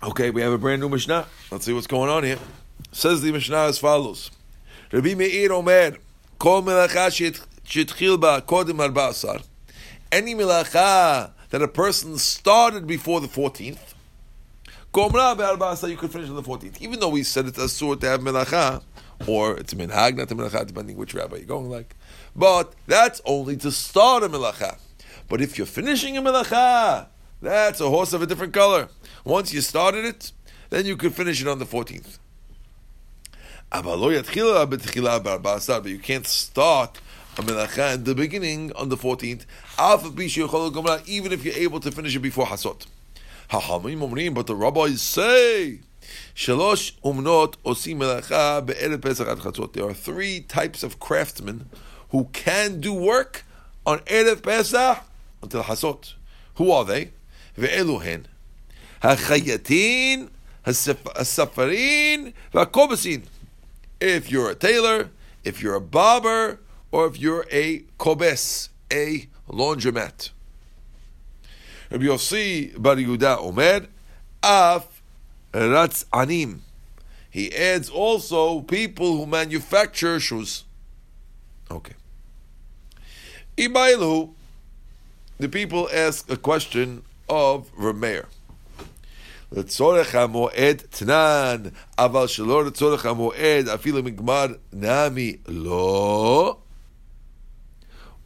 [0.01, 1.27] Okay, we have a brand new Mishnah.
[1.51, 2.37] Let's see what's going on here.
[2.93, 4.31] Says the Mishnah as follows.
[4.93, 5.97] Rabbi Meir Omer,
[6.37, 9.13] Kol melacha shitchil ba kodim arba
[10.09, 13.93] Any melacha that a person started before the 14th,
[14.93, 16.81] Gomra be'arba you could finish on the 14th.
[16.81, 18.81] Even though we said it's asur to have melacha,
[19.27, 21.97] or it's minhag, not melacha, depending which rabbi you're going like.
[22.33, 24.79] But that's only to start a melacha.
[25.27, 27.07] But if you're finishing a melacha,
[27.41, 28.87] that's a horse of a different color.
[29.23, 30.31] Once you started it,
[30.69, 32.17] then you could finish it on the 14th.
[33.71, 36.99] But you can't start
[37.37, 39.45] a melacha in the beginning on the 14th,
[41.07, 42.87] even if you're able to finish it before Hasot.
[43.51, 45.79] But the rabbis say,
[49.73, 51.69] There are three types of craftsmen
[52.09, 53.45] who can do work
[53.85, 55.03] on Erev Pesach
[55.41, 56.13] until Hasot.
[56.55, 57.11] Who are they?
[57.57, 58.25] Ve'eluhen.
[59.01, 60.29] Hachayatin,
[60.65, 63.23] Hasafarin, Vakobasin.
[63.99, 65.09] If you're a tailor,
[65.43, 66.59] if you're a barber,
[66.91, 70.31] or if you're a kobes, a laundromat.
[71.91, 73.87] Rabbi Yossi Bar Yehuda Omer,
[74.43, 75.01] Af
[75.53, 76.61] Ratz Anim.
[77.31, 80.65] He adds also people who manufacture shoes.
[81.69, 81.93] Okay.
[83.57, 84.31] Ibailu,
[85.37, 88.25] the people ask a question of Rameir.
[89.52, 91.62] לצורך המועד תנן,
[91.98, 96.58] אבל שלא לצורך המועד אפילו מגמר נמי לא.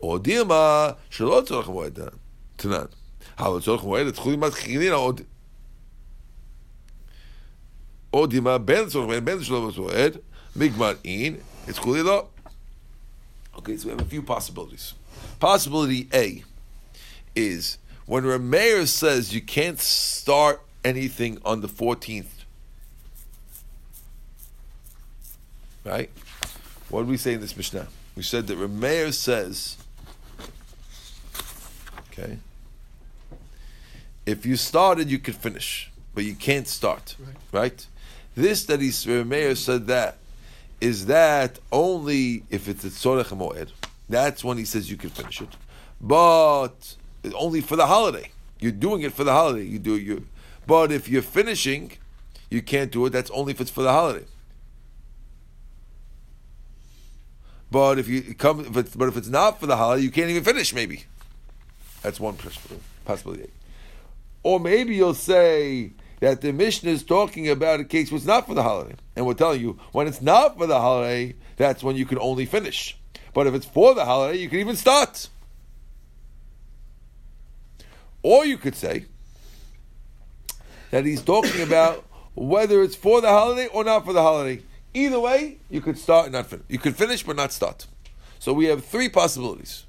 [0.00, 1.98] או דימה שלא לצורך המועד
[2.56, 2.84] תנן.
[3.38, 5.20] אבל לצורך המועד התחולים מתחילים עוד
[8.12, 10.16] או דימה בין לצורך המועד בין שלא לצורך המועד
[10.56, 11.36] מגמר אין,
[11.68, 12.26] התחולי לא.
[13.54, 14.94] Okay, so we have a few possibilities.
[15.40, 16.44] Possibility A
[17.34, 22.25] is when Rameir says you can't start anything on the 14th.
[25.83, 26.09] Right?
[26.89, 27.87] What did we say in this Mishnah?
[28.15, 29.77] We said that Rameir says
[32.13, 32.37] Okay.
[34.25, 37.15] If you started, you could finish, but you can't start.
[37.19, 37.35] Right.
[37.51, 37.87] Right.
[38.35, 40.17] This that he's Meir said that
[40.79, 43.69] is that only if it's a tzorech moed.
[44.09, 45.49] That's when he says you can finish it,
[46.01, 46.95] but
[47.35, 48.31] only for the holiday.
[48.59, 49.65] You're doing it for the holiday.
[49.65, 50.27] You do you,
[50.65, 51.93] but if you're finishing,
[52.49, 53.09] you can't do it.
[53.11, 54.25] That's only if it's for the holiday.
[57.71, 60.29] But if you come, if it's, but if it's not for the holiday, you can't
[60.29, 60.73] even finish.
[60.75, 61.05] Maybe
[62.03, 62.37] that's one
[63.05, 63.51] possibility.
[64.43, 68.53] Or maybe you'll say that the Mishnah is talking about a case it's not for
[68.53, 72.05] the holiday, and we're telling you when it's not for the holiday, that's when you
[72.05, 72.95] can only finish.
[73.33, 75.29] But if it's for the holiday, you can even start.
[78.21, 79.05] Or you could say
[80.93, 84.61] that he's talking about whether it's for the holiday or not for the holiday.
[84.93, 86.65] Either way, you could start and not finish.
[86.69, 87.87] You could finish but not start.
[88.37, 89.85] So we have three possibilities.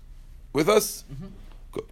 [0.55, 1.05] With us?
[1.13, 1.27] Mm-hmm.
[1.73, 1.85] Good.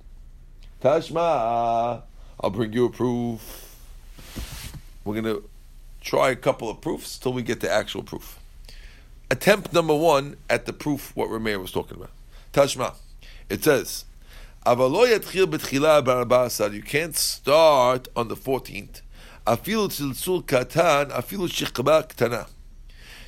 [0.81, 2.01] Tashma,
[2.41, 3.77] I'll bring you a proof.
[5.05, 5.47] We're going to
[6.01, 8.41] try a couple of proofs till we get the actual proof.
[9.31, 12.13] Attempt number one at the proof what Rameir was talking about.
[12.55, 12.95] Tashma.
[13.51, 14.07] It says,
[14.65, 14.77] You
[16.83, 19.01] can't start on the 14th.
[19.45, 22.47] Afilu tzilzul katan, afilu shikhba ktana.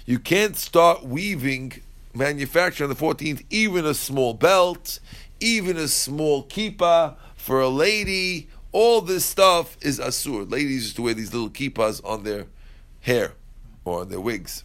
[0.07, 1.83] You can't start weaving,
[2.15, 5.01] manufacturing on the 14th, even a small belt,
[5.41, 8.49] even a small kippah for a lady.
[8.71, 10.49] All this stuff is asur.
[10.49, 12.47] Ladies used to wear these little kippahs on their
[13.01, 13.33] hair
[13.85, 14.63] or on their wigs.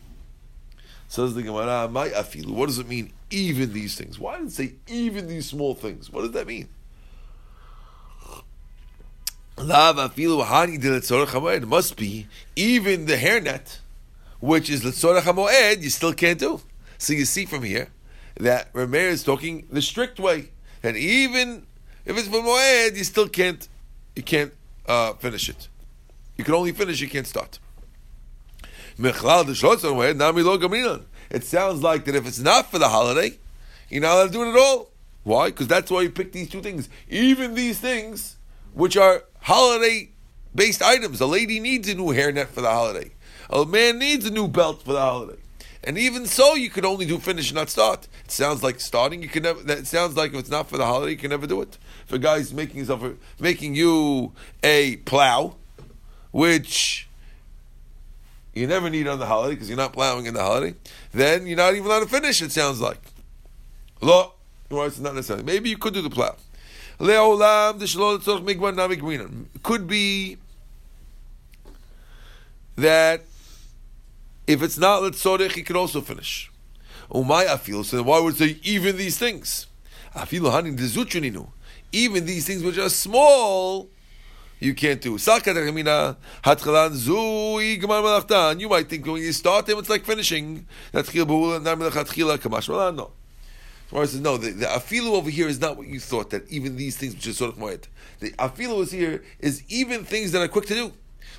[1.08, 2.52] Says the Gemara, my afilu.
[2.52, 4.20] What does it mean, even these things?
[4.20, 6.10] Why did it say even these small things?
[6.10, 6.70] What does that mean?
[9.58, 9.66] It
[11.68, 13.80] must be even the hairnet,
[14.40, 16.62] which is letzorach hamoed, you still can't do.
[16.98, 17.90] So you see from here
[18.40, 21.66] that Rameir is talking the strict way, and even
[22.06, 23.68] if it's for moed, you still can't,
[24.16, 24.54] you can't
[24.88, 25.68] uh, finish it.
[26.38, 27.60] You can only finish, you can't start.
[31.30, 33.38] It sounds like that if it's not for the holiday,
[33.90, 34.92] you're not allowed to do it at all.
[35.24, 35.48] Why?
[35.50, 36.90] Because that's why you pick these two things.
[37.10, 38.38] Even these things,
[38.74, 40.10] which are holiday
[40.54, 41.22] based items.
[41.22, 43.12] A lady needs a new hairnet for the holiday.
[43.50, 45.40] A man needs a new belt for the holiday.
[45.84, 48.08] And even so, you could only do finish, not start.
[48.26, 49.22] It sounds like starting.
[49.22, 49.62] You can never.
[49.64, 51.78] That sounds like if it's not for the holiday, you can never do it.
[52.06, 53.04] If a guy's making himself,
[53.40, 55.56] making you a plow,
[56.32, 57.09] which
[58.54, 60.76] you never need on the holiday because you're not plowing in the holiday,
[61.12, 62.42] then you're not even allowed to finish.
[62.42, 63.00] It sounds like.
[64.02, 64.34] Lo,
[64.70, 65.46] well, it's not necessarily.
[65.46, 66.36] Maybe you could do the plow.
[69.64, 70.38] Could be
[72.76, 73.22] that
[74.48, 76.52] if it's not letzorech, he can also finish.
[77.12, 77.86] Umay afil.
[77.86, 79.68] So why would say even these things?
[80.16, 81.48] Afilu hanin.
[81.92, 83.90] Even these things which are small,
[84.60, 85.16] you can't do.
[85.16, 86.60] Melachtan.
[88.60, 90.68] You might think when you start them, it's like finishing.
[90.94, 91.02] No.
[93.90, 94.38] Gemara says no.
[94.38, 96.32] The, the afilu over here is not what you thought.
[96.32, 97.86] That even these things which are sort of moed.
[98.20, 100.92] The afilu is here is even things that are quick to do.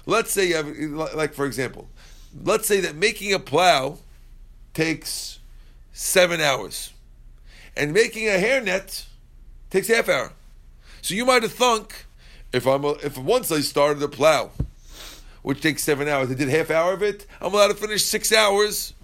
[0.06, 1.88] Let's say have, like for example,
[2.42, 3.98] let's say that making a plow
[4.72, 5.40] takes
[5.92, 6.94] seven hours,
[7.76, 9.04] and making a hairnet
[9.68, 10.32] takes half hour.
[11.02, 12.06] So you might have thunk
[12.52, 14.50] if I'm a, if once I started a plow,
[15.42, 17.26] which takes seven hours, I did half hour of it.
[17.40, 18.94] I'm allowed to finish six hours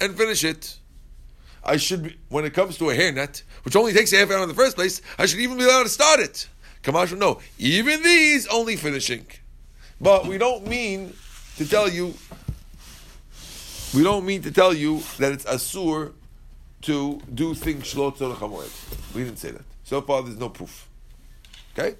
[0.00, 0.76] and finish it.
[1.64, 4.42] I should be when it comes to a hairnet, which only takes a half hour
[4.42, 5.02] in the first place.
[5.18, 6.48] I should even be allowed to start it.
[6.82, 9.26] Kamash, no, even these only finishing.
[10.00, 11.12] But we don't mean
[11.56, 12.14] to tell you.
[13.94, 16.12] We don't mean to tell you that it's asur
[16.82, 19.64] to do things shlot We didn't say that.
[19.84, 20.88] So far, there's no proof.
[21.76, 21.96] Okay.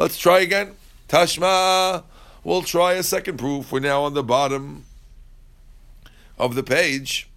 [0.00, 0.76] Let's try again.
[1.10, 2.04] Tashma.
[2.42, 3.70] We'll try a second proof.
[3.70, 4.86] We're now on the bottom
[6.38, 7.28] of the page.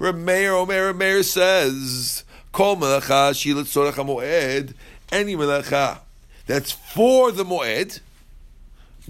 [0.00, 4.74] Rameir Omer Rameir says, Kol melacha shilat tzorach hamoed,
[5.12, 6.00] any melacha
[6.46, 8.00] that's for the moed,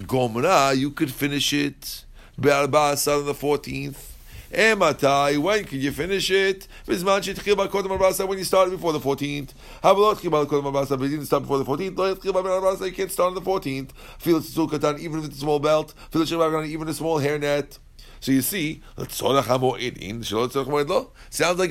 [0.01, 2.05] gomra, you could finish it,
[2.39, 4.11] be'arba on the 14th,
[4.55, 6.67] Ematai, when can you finish it?
[6.87, 9.49] Bizman shitchil b'kodem arbasa, when you started before the 14th.
[9.83, 11.97] Havelot chil b'kodem arbasa, but you didn't start before the 14th.
[11.97, 13.91] Lo yitchil b'arbasa, you can't start on the 14th.
[14.17, 15.93] Feel tzul katan, even if it's a small belt.
[16.09, 17.79] Feel it's even a small hairnet.
[18.21, 19.45] So you see, sounds like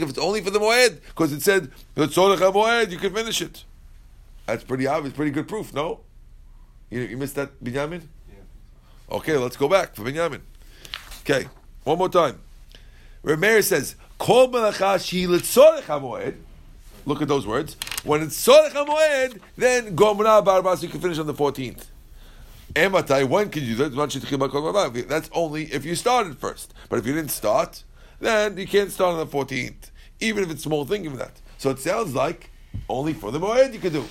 [0.02, 3.64] if it's only for the moed, because it said you can finish it.
[4.46, 6.00] That's pretty obvious, pretty good proof, no?
[6.90, 8.02] You, you missed that, Binyamin?
[8.28, 9.16] Yeah.
[9.16, 10.42] Okay, let's go back for Binyamin.
[11.22, 11.48] Okay,
[11.82, 12.38] one more time.
[13.24, 13.96] Rameir says.
[17.06, 17.76] Look at those words.
[18.04, 21.86] When it's Tzorech HaMoed, then Gomra Barbas, you can finish on the 14th.
[22.74, 25.06] Ematai, when can you do that?
[25.08, 26.74] That's only if you started first.
[26.88, 27.84] But if you didn't start,
[28.20, 29.90] then you can't start on the 14th.
[30.20, 31.40] Even if it's small, thing, of that.
[31.58, 32.50] So it sounds like
[32.88, 34.04] only for the Moed you can do.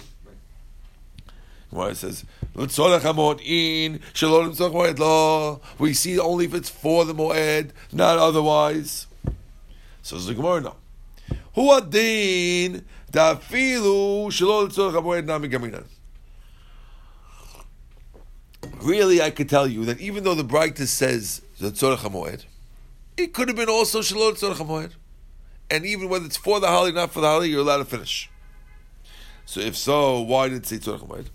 [1.74, 2.24] Why it says,
[2.56, 2.84] we see
[6.20, 9.08] only if it's for the Moed, not otherwise.
[10.04, 10.76] So the Gemara no.
[11.56, 15.86] Hu adin dafilu shelo l'tzorach hamoed nami gaminan.
[18.82, 22.46] Really, I could tell you that even though the Brightus says the tzorach hamoed,
[23.18, 24.92] it could have been also shelo tzorach hamoed,
[25.72, 28.30] and even whether it's for the holiday, not for the holiday, you're allowed to finish.
[29.46, 31.30] So if so, why did it say tzorach hamoed?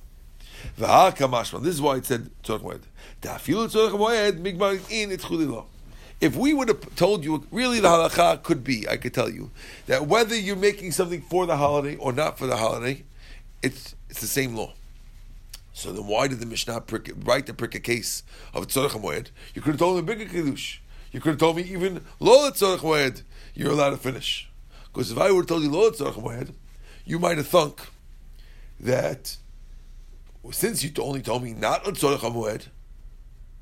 [0.76, 2.80] This is why it said tzorach
[3.22, 3.92] tzorach
[5.20, 5.64] chulilo.
[6.20, 9.52] If we would have told you, really the halacha could be, I could tell you,
[9.86, 13.04] that whether you're making something for the holiday or not for the holiday,
[13.62, 14.72] it's it's the same law.
[15.78, 19.28] So then why did the Mishnah prick, write the prick a case of Tzorech HaMoed?
[19.54, 20.78] You could have told me bigger Kiddush.
[21.12, 23.22] You could have told me even Lo Tzorech HaMoed,
[23.54, 24.50] you're allowed to finish.
[24.86, 26.52] Because if I would have told you Lo Tzorech HaMoed,
[27.04, 27.80] you might have thunk
[28.80, 29.36] that
[30.48, 32.68] well, since you only told me not Tzorech HaMoed,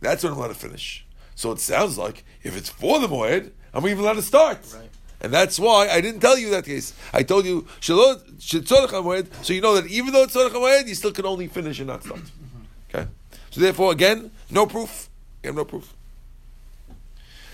[0.00, 1.04] that's when I'm allowed to finish.
[1.34, 4.60] So it sounds like if it's for the Moed, I'm even allowed to start.
[4.72, 4.88] Right.
[5.20, 6.94] And that's why I didn't tell you that case.
[7.12, 10.86] I told you Shalot Tzorech HaMoed, so you know that even though it's Tzorech HaMoed,
[10.86, 12.20] you still can only finish and not start.
[12.20, 12.96] Mm-hmm.
[12.96, 13.08] Okay?
[13.50, 15.08] So therefore, again, no proof.
[15.42, 15.92] Again, no proof.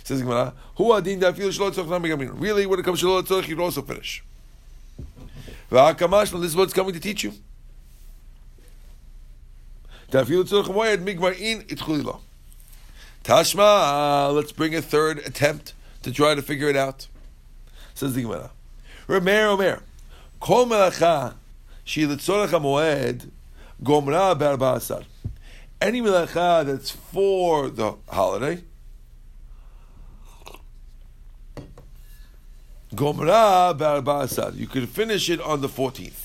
[0.04, 2.38] Says Gemara, Hu adin da'afil Shalot Gamin.
[2.38, 4.22] Really, when it comes to Shalot Tzorech, you also finish.
[5.70, 7.32] This is what it's coming to teach you.
[13.24, 15.72] Tashma, let's bring a third attempt
[16.02, 17.08] to try to figure it out.
[17.94, 18.50] Says the Gemara.
[19.06, 19.82] Romer, Omer,
[20.38, 21.34] Kol melacha
[21.84, 23.30] she letzorach hamoed
[23.82, 25.02] gomra be'arba asar.
[25.80, 28.62] Any melacha that's for the holiday,
[32.94, 34.52] gomra be'arba asar.
[34.52, 36.21] You can finish it on the 14th.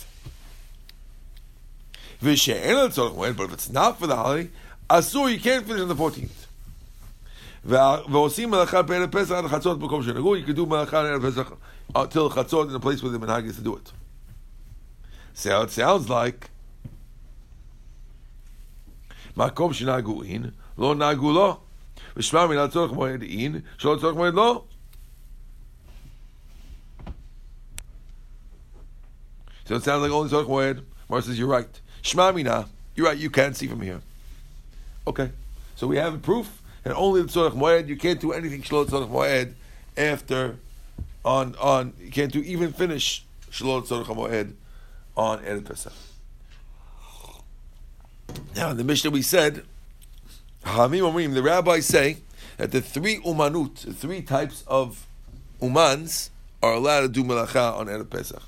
[2.23, 4.51] V'she'en letzorach hamoed, but if it's not for the holiday,
[4.88, 6.47] asur, you can't finish on the 14th.
[7.65, 11.53] ועושים מלאכה בערב פסח עד חצות במקום שנגעו, you can do מלאכה ערב פסח
[11.95, 13.93] until חצות in a place where the minhag is to do it.
[15.35, 16.49] See how it sounds like
[19.37, 21.61] מקום שנהגו אין, לא נהגו לו,
[22.17, 24.65] ושמע מן הצורך מועד אין, שלא צורך מועד לא.
[29.65, 30.83] So it sounds like only tzorach moed.
[31.09, 31.81] Mar says you're right.
[32.02, 33.18] Shema mina, you're right.
[33.18, 34.02] You can't see from here.
[35.06, 35.32] Okay,
[35.76, 37.88] so we have a proof and only the tzorach moed.
[37.88, 39.54] You can't do anything shlo tzorach moed
[39.96, 40.58] after
[41.24, 41.94] on on.
[42.00, 44.54] You can't do even finish shlo tzorach moed
[45.16, 45.94] on erev pesach.
[48.56, 49.64] Now in the Mishnah we said,
[50.64, 52.18] the rabbis say
[52.58, 55.06] that the three umanut, the three types of
[55.62, 56.30] umans,
[56.62, 58.44] are allowed to do melacha on erev pesach.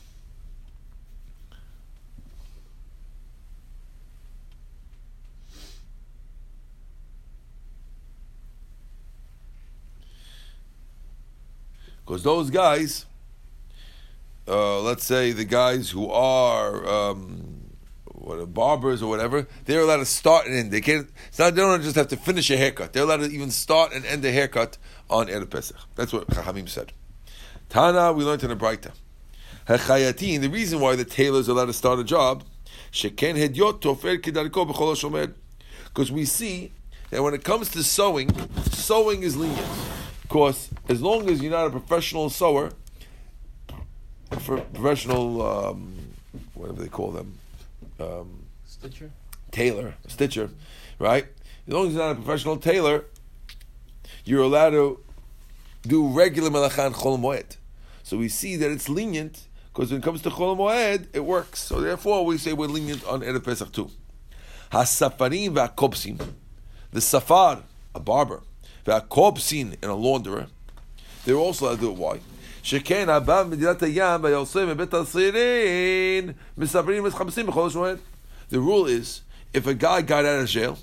[12.10, 13.06] Because those guys,
[14.48, 17.70] uh, let's say the guys who are um,
[18.06, 20.72] what, barbers or whatever, they're allowed to start and end.
[20.72, 21.08] They can't.
[21.28, 21.54] It's not.
[21.54, 22.94] They don't just have to finish a haircut.
[22.94, 25.78] They're allowed to even start and end a haircut on Erev Pesach.
[25.96, 26.94] That's what Chachamim said.
[27.70, 28.92] Tana, we learned in the Braita.
[29.68, 32.44] The reason why the tailor is allowed to start a job,
[32.92, 35.34] sheken tofer b'chol.
[35.84, 36.72] Because we see
[37.12, 38.32] that when it comes to sewing,
[38.72, 39.99] sewing is lenient.
[40.30, 42.72] Of course, as long as you're not a professional sewer,
[44.42, 45.92] for professional, um,
[46.54, 47.40] whatever they call them,
[48.00, 49.10] um, Stitcher.
[49.50, 50.52] tailor, stitcher,
[51.00, 51.26] right?
[51.68, 53.06] As long as you're not a professional tailor,
[54.24, 55.00] you're allowed to
[55.82, 57.58] do regular melacha and chol moed.
[58.04, 61.60] So we see that it's lenient because when it comes to chol moed, it works.
[61.60, 63.90] So therefore, we say we're lenient on erev pesach too.
[64.72, 66.24] Hasafarim v'akobsim,
[66.92, 67.64] the safar,
[67.96, 68.44] a barber,
[68.85, 70.49] v'akobsin, and a launderer,
[71.25, 71.97] they're also allowed to do it.
[71.97, 72.21] Why?
[72.63, 77.99] שכן הבא ממדינת הים והיוצא מבית האסירים מספרים ומתחפשים בחודש מועד.
[78.51, 79.21] The rule is,
[79.53, 80.79] if a guy got out of jail,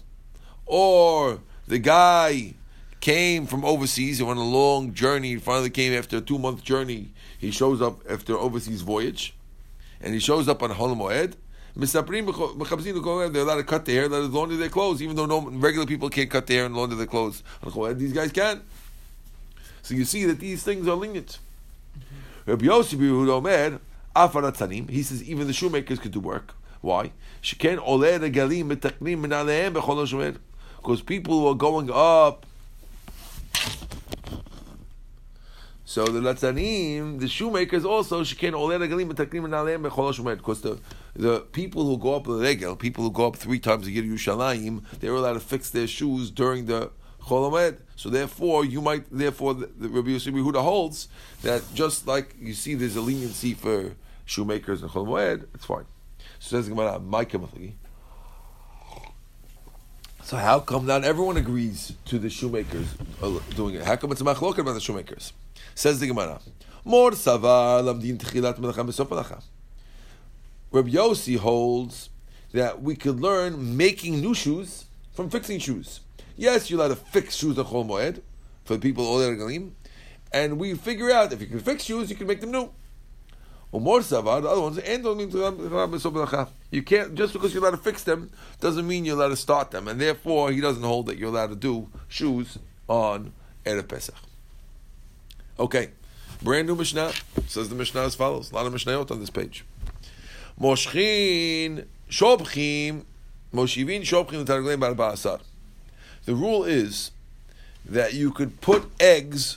[0.66, 2.54] or the guy
[3.00, 6.64] came from overseas and went on a long journey, he finally came after a two-month
[6.64, 9.34] journey, he shows up after an overseas voyage,
[10.00, 10.94] and he shows up on Hol
[11.77, 15.43] Misaprim they're allowed to cut their hair, allowed to launder their clothes, even though no
[15.51, 17.43] regular people can't cut their hair and launder their clothes.
[17.63, 18.63] On Chol Moed, These guys can.
[19.83, 21.39] So you see that these things are lenient.
[21.99, 22.51] Mm-hmm.
[22.51, 23.81] Rabbi Yossi Yehuda Omer,
[24.17, 24.89] Afaratzanim.
[24.89, 26.55] He says even the shoemakers could do work.
[26.81, 27.13] Why?
[27.43, 30.39] Sheken oleh regalim mitaknim min alehem bechol.
[30.79, 32.47] Because people who are going up.
[35.89, 40.37] So the latzanim, the shoemakers also sheken oleh regalim mitaknim min alehem bechol hashomer.
[40.37, 40.81] Because the
[41.15, 44.03] the people who go up the regel, people who go up three times a year
[44.03, 46.91] to Yerushalayim, they're allowed to fix their shoes during the
[47.23, 51.07] Chol So therefore, you might, therefore, the, the Rabbi Yosef Yehuda holds
[51.43, 55.87] that just like you see, there's a leniency for shoemakers and Chol Moed, it's fine.
[56.41, 57.01] So says Gemara,
[60.25, 62.87] So how come not everyone agrees to the shoemakers
[63.23, 63.85] uh, doing it?
[63.85, 65.33] How come it's a machlok about the shoemakers?
[65.77, 66.41] Says the Gemara,
[66.87, 69.11] Mor savar lamdin techilat melacham besop
[70.73, 72.09] Rabbi Yossi holds
[72.53, 76.01] that we could learn making new shoes from fixing shoes.
[76.35, 78.23] Yes, you're allowed to fix shoes at Chol Moed
[78.65, 79.73] for the people all galim,
[80.33, 82.71] and we figure out if you can fix shoes, you can make them new.
[83.71, 87.73] Or more savar, the other ones, and don't mean You can't just because you're allowed
[87.73, 91.05] to fix them doesn't mean you're allowed to start them, and therefore he doesn't hold
[91.09, 92.57] that you're allowed to do shoes
[92.89, 93.35] on
[93.67, 94.15] erev Pesach.
[95.59, 95.89] Okay,
[96.43, 97.13] brand new Mishnah
[97.47, 98.53] says the Mishnah as follows.
[98.53, 99.65] A lot of Mishnayot on this page.
[100.61, 103.05] Moshchin shobchim
[103.55, 105.41] moshivin shobchim l'targleim.
[106.27, 107.11] The rule is
[107.87, 109.57] that you could put eggs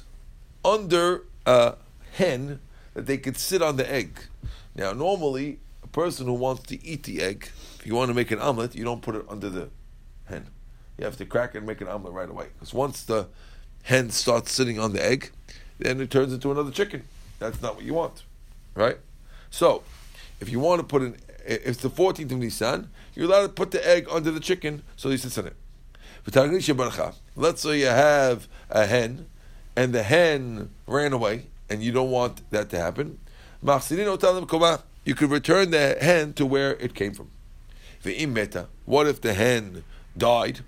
[0.63, 1.75] under a
[2.13, 2.61] hen
[2.93, 4.21] that they could sit on the egg.
[4.75, 8.31] Now, normally, a person who wants to eat the egg, if you want to make
[8.31, 9.69] an omelet, you don't put it under the
[10.25, 10.47] hen.
[10.97, 12.47] You have to crack and make an omelet right away.
[12.53, 13.27] Because once the
[13.83, 15.31] hen starts sitting on the egg,
[15.79, 17.03] then it turns into another chicken.
[17.39, 18.23] That's not what you want,
[18.75, 18.97] right?
[19.49, 19.83] So,
[20.39, 21.15] if you want to put an,
[21.45, 24.83] if it's the 14th of Nisan, you're allowed to put the egg under the chicken
[24.95, 25.55] so he sits in it.
[27.35, 29.27] Let's say you have a hen,
[29.75, 33.19] and the hen ran away, and you don't want that to happen.
[35.05, 37.31] You could return the hen to where it came from.
[38.85, 39.83] What if the hen
[40.17, 40.59] died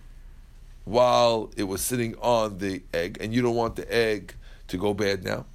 [0.84, 4.36] while it was sitting on the egg, and you don't want the egg
[4.72, 5.45] to go bad now?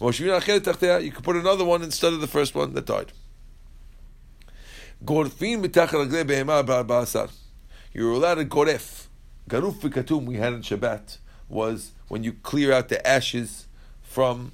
[0.00, 3.12] You could put another one instead of the first one that died.
[7.92, 9.06] You're allowed to goref.
[9.48, 13.66] Garuf v'katum we had in Shabbat was when you clear out the ashes
[14.02, 14.52] from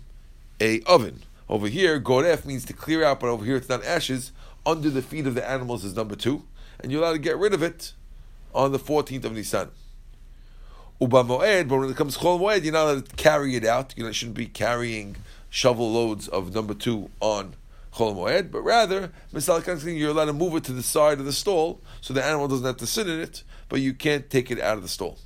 [0.60, 1.22] a oven.
[1.48, 4.32] Over here, goref means to clear out, but over here it's not ashes.
[4.64, 6.44] Under the feet of the animals is number two,
[6.80, 7.92] and you're allowed to get rid of it
[8.54, 9.70] on the 14th of Nisan.
[11.00, 13.64] Uba moed, but when it comes to chol moed, you're not allowed to carry it
[13.64, 13.92] out.
[13.96, 15.16] You know, shouldn't be carrying
[15.50, 17.54] shovel loads of number two on
[17.94, 21.80] chol moed, but rather, you're allowed to move it to the side of the stall
[22.00, 24.76] so the animal doesn't have to sit in it, but you can't take it out
[24.78, 25.18] of the stall.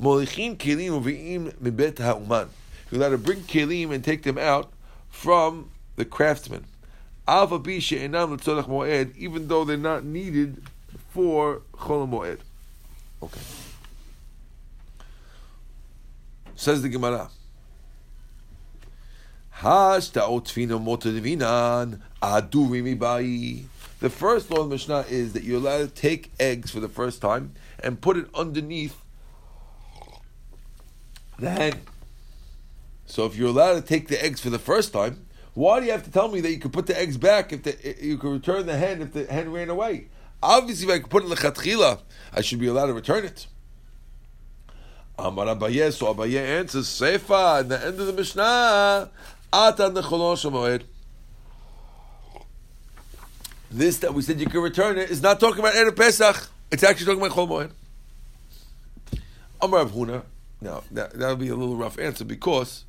[0.00, 2.48] Molichin kelim uviim mibet ha'uman.
[2.90, 4.72] You're allowed to bring kelim and take them out
[5.10, 6.64] from the craftsman.
[7.28, 10.62] Alpha bisha enam l'tzorach moed, even though they're not needed
[11.10, 12.38] for chol moed.
[13.22, 13.40] Okay.
[16.56, 17.30] Says the Gemara.
[24.00, 27.22] The first law of Mishnah is that you're allowed to take eggs for the first
[27.22, 29.00] time and put it underneath
[31.38, 31.80] the hen.
[33.06, 35.92] So if you're allowed to take the eggs for the first time, why do you
[35.92, 38.30] have to tell me that you can put the eggs back if the, you can
[38.30, 40.08] return the hen if the hen ran away?
[40.42, 41.98] Obviously, if I can put it in the
[42.32, 43.46] I should be allowed to return it.
[45.18, 49.10] Amar Abaye, so Abaye answers, Sefa, at the end of the Mishnah,
[49.52, 50.82] Atan Moed.
[53.70, 56.48] This that we said you can return it is not talking about Erev Pesach.
[56.70, 57.70] It's actually talking about Chol Moed.
[59.60, 60.24] Amar Huna.
[60.60, 62.84] Now, that, that would be a little rough answer because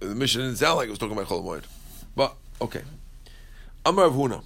[0.00, 1.62] the Mishnah didn't sound like it was talking about Chol.
[2.16, 2.82] But, okay.
[3.90, 4.44] Amar Huna.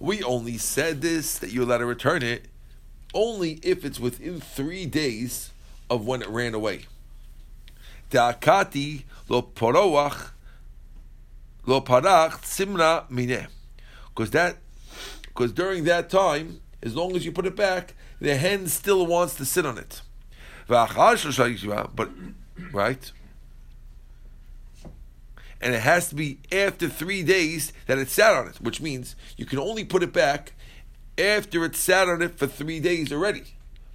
[0.00, 2.46] We only said this that you're allowed to return it
[3.14, 5.52] only if it's within three days
[5.88, 6.86] of when it ran away.
[8.10, 10.32] Ta'akati lo paroach
[11.64, 13.46] lo parach simna mineh.
[14.08, 14.56] Because that,
[15.22, 19.36] because during that time, as long as you put it back, the hen still wants
[19.36, 20.02] to sit on it.
[20.66, 20.90] But
[22.72, 23.12] right
[25.60, 29.16] and it has to be after three days that it sat on it, which means
[29.36, 30.52] you can only put it back
[31.18, 33.44] after it sat on it for three days already.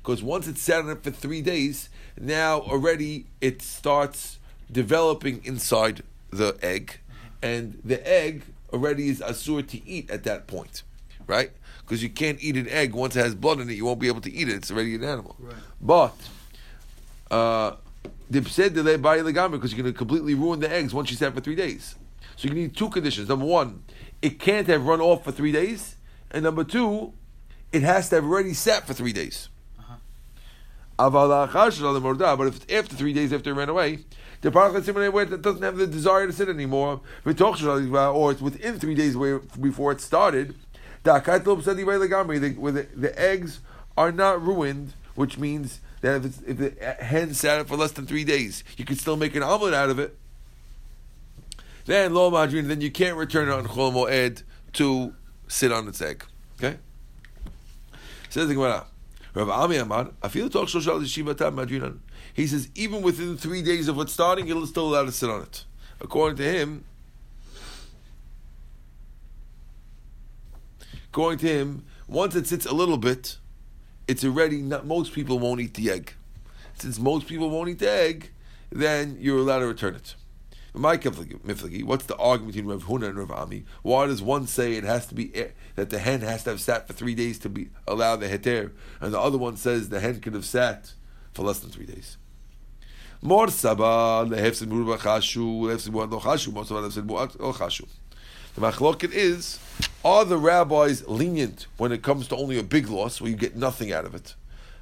[0.02, 1.90] Because once it's sat on it for three days,
[2.20, 4.40] now already it starts
[4.72, 6.02] developing inside
[6.32, 7.00] the egg,
[7.42, 8.44] and the egg
[8.74, 10.84] already is asur to eat at that point.
[11.28, 11.52] right?
[11.82, 13.74] Because you can't eat an egg once it has blood in it.
[13.74, 14.56] You won't be able to eat it.
[14.56, 15.36] It's already an animal.
[15.40, 15.56] Right.
[15.82, 16.16] But
[17.30, 17.76] uh,
[18.32, 21.18] the said delay by legamri because you're going to completely ruin the eggs once you
[21.18, 21.96] sat for three days.
[22.38, 23.28] So you need two conditions.
[23.28, 23.84] Number one,
[24.22, 25.98] it can't have run off for three days,
[26.32, 27.14] and number two,
[27.74, 29.50] it has to have already sat for three days.
[29.78, 29.98] Uh-huh.
[30.98, 34.06] But if it's after three days after it ran away,
[34.40, 38.80] the parachat simonei where it doesn't have the desire to sit anymore, or it's within
[38.80, 39.16] three days
[39.60, 40.56] before it started,
[41.04, 43.60] the, the, the, the eggs
[43.98, 47.92] are not ruined, which means that if, it's, if the hen sat it for less
[47.92, 50.18] than three days, you can still make an omelet out of it.
[51.86, 54.44] Then lo madrin, then you can't return it on chol moed
[54.74, 55.14] to
[55.48, 56.26] sit on its egg.
[56.60, 56.78] Okay.
[58.30, 58.86] Says the Gemara.
[59.34, 62.02] Rav Ami Amar, feel talk shoshal yeshiva tam madrinan.
[62.34, 65.42] He says even within three days of it starting, it'll still allow to sit on
[65.44, 65.66] it.
[66.02, 66.84] According to him,
[71.10, 73.38] according to him, once it sits a little bit,
[74.12, 74.86] it's already not.
[74.86, 76.16] Most people won't eat the egg.
[76.78, 78.32] Since most people won't eat the egg,
[78.70, 80.16] then you're allowed to return it.
[80.74, 83.64] My miflagi, what's the argument between Rav Huna and Rav Ami?
[83.84, 86.60] Why does one say it has to be eh, that the hen has to have
[86.60, 90.02] sat for three days to be allow the heter, and the other one says the
[90.02, 90.94] hen could have sat
[91.34, 92.18] for less than three days?
[93.22, 97.88] Mor saba lehefsid muruba chashu lehefsid muad lo chashu most of lehefsid muad lo chashu.
[98.56, 99.60] The machloket is:
[100.04, 103.56] Are the rabbis lenient when it comes to only a big loss where you get
[103.56, 104.36] nothing out of it?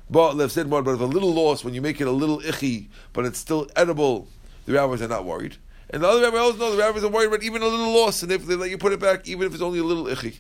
[0.10, 2.90] But lehefsid muad, but if a little loss when you make it a little ichi,
[3.14, 4.28] but it's still edible,
[4.66, 5.58] the rabbis are not worried.
[5.92, 8.32] And the other rabbis know the rabbis are worried about even a little loss, and
[8.32, 10.40] if they let you put it back, even if it's only a little ichi.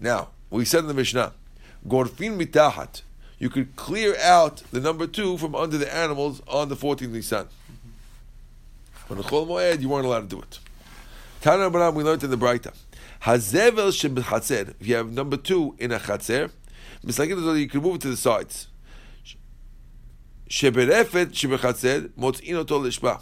[0.00, 1.32] Now, we said in the Mishnah,
[1.86, 3.02] Gorfin mitahat,
[3.38, 7.48] you could clear out the number two from under the animals on the 14th Nisan.
[9.10, 10.58] On the Chol Moed, you weren't allowed to do it.
[11.42, 12.72] Tana Baram, we learned in the Braita.
[13.22, 16.52] Hazevel shebchatzer, if you have number two in a chatzer,
[17.02, 18.68] you can move it to the sides.
[20.48, 23.20] Sheberefet shebechatzer motzin oto lishba.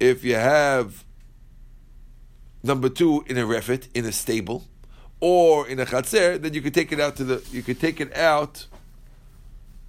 [0.00, 1.04] If you have
[2.64, 4.64] number two in a refet in a stable,
[5.20, 8.00] or in a chatzer, then you could take it out to the you could take
[8.00, 8.66] it out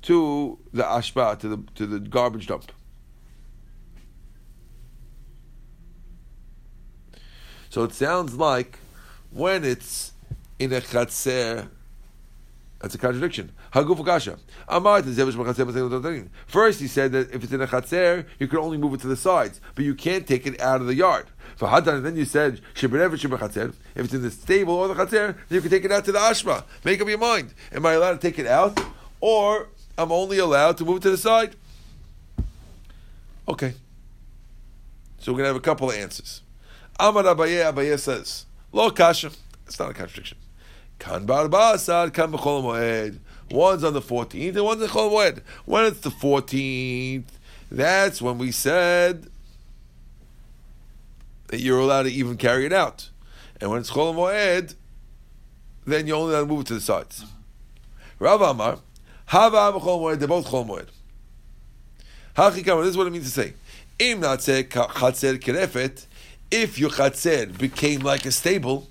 [0.04, 2.72] to the ashba to the to the garbage dump.
[7.72, 8.78] So it sounds like
[9.32, 10.12] when it's
[10.60, 11.70] in a chatzer,
[12.82, 13.54] that's a contradiction.
[13.72, 13.88] First,
[16.82, 19.16] he said that if it's in a chatzer, you can only move it to the
[19.16, 21.28] sides, but you can't take it out of the yard.
[21.56, 25.62] For hadan, then you said if it's in the stable or the chatzer, then you
[25.62, 26.66] can take it out to the ashma.
[26.84, 27.54] Make up your mind.
[27.72, 28.78] Am I allowed to take it out,
[29.22, 31.56] or I'm only allowed to move it to the side?
[33.48, 33.76] Okay.
[35.20, 36.42] So we're gonna have a couple of answers.
[37.00, 39.32] Amar Abaye Abaye says, Lo kasha.
[39.66, 40.38] It's not a contradiction.
[41.00, 43.20] Kan bar ba'asad, kan b'chol moed.
[43.50, 45.42] One's on the 14th and one's on chol moed.
[45.66, 47.24] When it's the 14th,
[47.72, 49.28] that's when we said
[51.48, 53.10] that you're allowed to even carry it out.
[53.60, 54.76] And when it's chol moed,
[55.86, 57.26] then you only to move it to the sides.
[58.20, 58.78] Rav Amar,
[59.26, 60.88] hava b'chol moed, they're both chol moed.
[62.36, 63.54] Hachikam, this is what it means to say.
[64.00, 66.06] Im say chatzer kerefet,
[66.52, 68.88] if your chatzer became like a stable,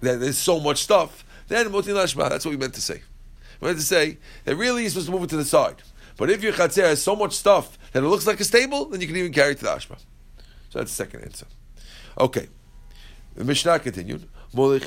[0.00, 2.28] that there's so much stuff, then motin lashma.
[2.28, 3.02] That's what we meant to say.
[3.60, 5.82] We meant to say that really you're supposed to move it to the side.
[6.16, 9.00] But if your chatzer has so much stuff that it looks like a stable, then
[9.00, 9.98] you can even carry it to the ashma.
[10.68, 11.46] So that's the second answer.
[12.18, 12.48] Okay.
[13.34, 14.28] The Mishnah continued.
[14.52, 14.80] We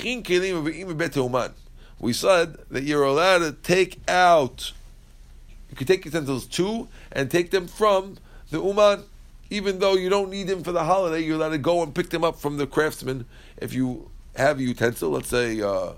[2.14, 4.74] said that you're allowed to take out.
[5.70, 8.18] You can take utensils too and take them from
[8.50, 9.04] the uman
[9.52, 12.10] even though you don't need them for the holiday, you're allowed to go and pick
[12.10, 13.26] them up from the craftsman.
[13.58, 15.92] If you have a utensil, let's say uh,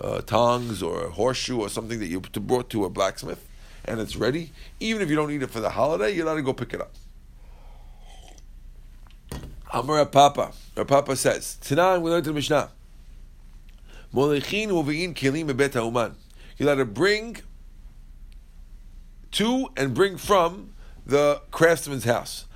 [0.00, 3.46] uh, tongs or a horseshoe or something that you brought to a blacksmith,
[3.84, 6.42] and it's ready, even if you don't need it for the holiday, you're allowed to
[6.42, 6.92] go pick it up.
[9.70, 12.70] Amar Papa, our Papa says, tonight we learned the Mishnah.
[15.74, 16.14] Ha'uman.
[16.56, 17.36] You're allowed to bring
[19.32, 20.72] to and bring from
[21.04, 22.46] the craftsman's house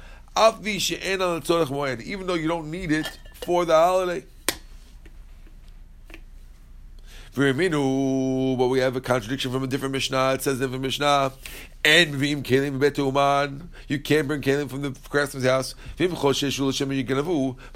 [2.01, 4.24] even though you don't need it for the holiday.
[7.34, 10.34] But we have a contradiction from a different Mishnah.
[10.34, 11.32] It says in the Mishnah,
[11.84, 13.68] and v'im kelim betuman.
[13.86, 15.76] You can't bring kelim from the craftsman's house.
[15.97, 16.11] But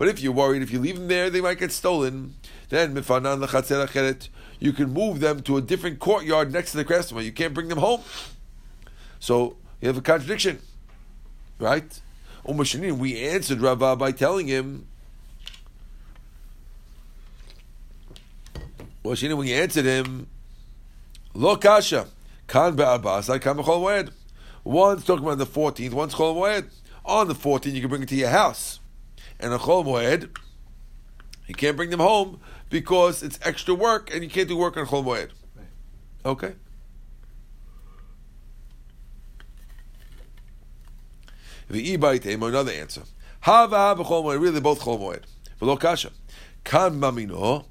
[0.09, 2.35] if you're worried, if you leave them there, they might get stolen.
[2.71, 2.97] Then
[4.59, 7.25] you can move them to a different courtyard next to the craftsman.
[7.25, 8.01] You can't bring them home.
[9.21, 10.59] So you have a contradiction,
[11.61, 12.01] right?
[12.45, 14.87] We answered Rava by telling him.
[19.05, 20.29] We answered him.
[21.35, 22.07] Lo kasha,
[22.47, 24.13] kan be'abbas, kan b'chol.
[24.65, 26.69] One's talking about the 14th, one's chol Moed
[27.05, 28.81] On the 14th, you can bring it to your house.
[29.41, 30.37] And a chol Moed,
[31.47, 32.39] you can't bring them home
[32.71, 35.31] because it's extra work and you can't do work on chol Moed.
[36.25, 36.55] Okay?
[41.73, 43.03] The e-bite another answer.
[43.41, 45.23] Hava b'chol moed, really both chol moed.
[45.59, 46.11] V'lo kasha.
[46.65, 47.65] Kan mamino,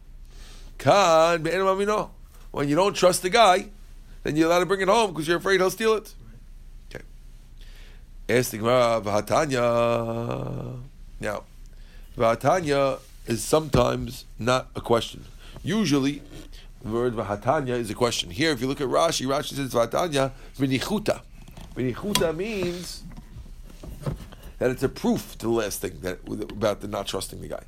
[0.79, 2.09] kan be'en mamino.
[2.49, 3.69] When you don't trust the guy,
[4.23, 6.15] then you're allowed to bring it home because you're afraid he'll steal it.
[6.89, 7.03] Okay.
[8.27, 10.79] Ask the Gemara, v'hatanya.
[11.19, 11.43] Now,
[12.17, 15.25] v'hatanya is sometimes not a question.
[15.63, 16.23] Usually,
[16.83, 18.31] the word v'hatanya is a question.
[18.31, 21.21] Here, if you look at Rashi, Rashi says v'hatanya v'nichuta.
[21.75, 23.03] V'nichuta means
[24.61, 26.19] that it's a proof to the last thing that
[26.51, 27.63] about the not trusting the guy.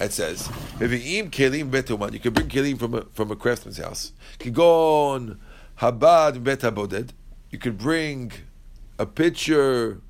[0.00, 0.48] It says,
[0.80, 4.12] if you "Mevi'im kelim betuman." You can bring kelim from a from a craftsman's house.
[4.38, 5.36] Kigon
[5.78, 7.10] habad bet haboded.
[7.50, 8.32] You could bring
[8.98, 10.00] a pitcher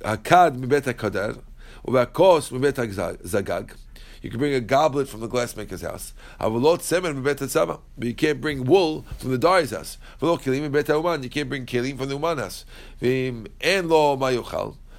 [0.00, 1.40] hakad mibet hakader,
[1.86, 2.74] ubakos mibet
[3.24, 3.74] zagag.
[4.22, 6.14] You can bring a goblet from the glassmaker's house.
[6.38, 9.98] But you can't bring wool from the dyer's house.
[10.20, 12.64] You can't bring kelim from the uman house.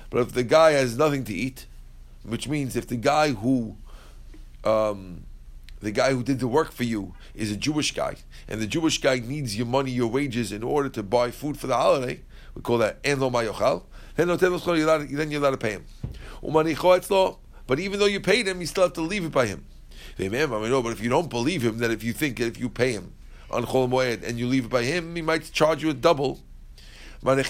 [0.10, 1.66] But if the guy has nothing to eat,
[2.24, 3.78] which means if the guy who
[4.64, 5.24] um,
[5.82, 8.16] the guy who did the work for you is a Jewish guy,
[8.48, 11.68] and the Jewish guy needs your money, your wages, in order to buy food for
[11.68, 12.22] the holiday,
[12.56, 13.84] we call that en lo mayochal.
[14.16, 15.86] Then you're allowed to pay him.
[17.68, 19.66] But even though you paid him, you still have to leave it by him.
[20.20, 22.59] I mean, no, But if you don't believe him, that if you think that if
[22.59, 23.14] you pay him
[23.49, 26.41] on Chol Moed and you leave it by him, he might charge you a double.
[27.26, 27.43] You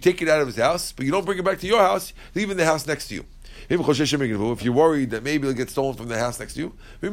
[0.00, 2.12] take it out of his house, but you don't bring it back to your house.
[2.34, 3.24] Leave it in the house next to you.
[3.70, 7.10] If you're worried that maybe it'll get stolen from the house next to you, you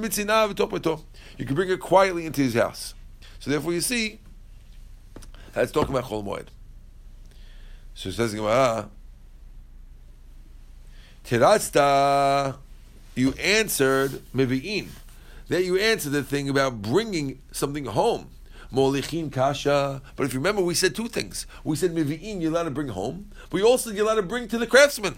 [1.46, 2.96] can bring it quietly into his house.
[3.40, 4.22] So therefore, you see,
[5.54, 6.48] that's talking about Chol Moed.
[7.94, 8.34] So it says
[11.30, 12.58] Gemara,
[13.16, 14.90] you answered Mevi'in.
[15.48, 18.30] That you answered the thing about bringing something home.
[18.72, 20.02] Molichin kasha.
[20.16, 21.48] But if you remember, we said two things.
[21.64, 24.48] We said Mevi'in, you're allowed to bring home, but you also you're allowed to bring
[24.50, 25.16] to the craftsman.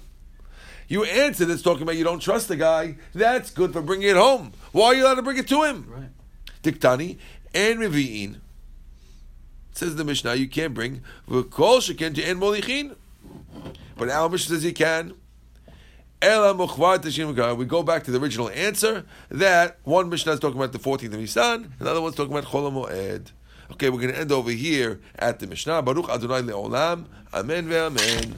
[0.87, 2.95] You answered it's talking about you don't trust the guy.
[3.13, 4.53] That's good for bringing it home.
[4.71, 5.85] Why are you allowed to bring it to him?
[5.89, 6.09] Right.
[6.63, 7.17] Diktani
[7.53, 8.37] and Revi'in.
[9.73, 12.95] Says the Mishnah, you can't bring V'kol sheken to en molichin.
[13.97, 15.13] But our Mishnah says you can.
[16.19, 16.27] We
[17.65, 21.19] go back to the original answer that one Mishnah is talking about the 14th of
[21.19, 23.31] Nisan, another one's talking about Chol Moed.
[23.73, 25.83] Okay, we're going to end over here at the Mishnah.
[25.83, 27.05] Baruch Adonai le'olam.
[27.33, 28.33] Amen ve'amen.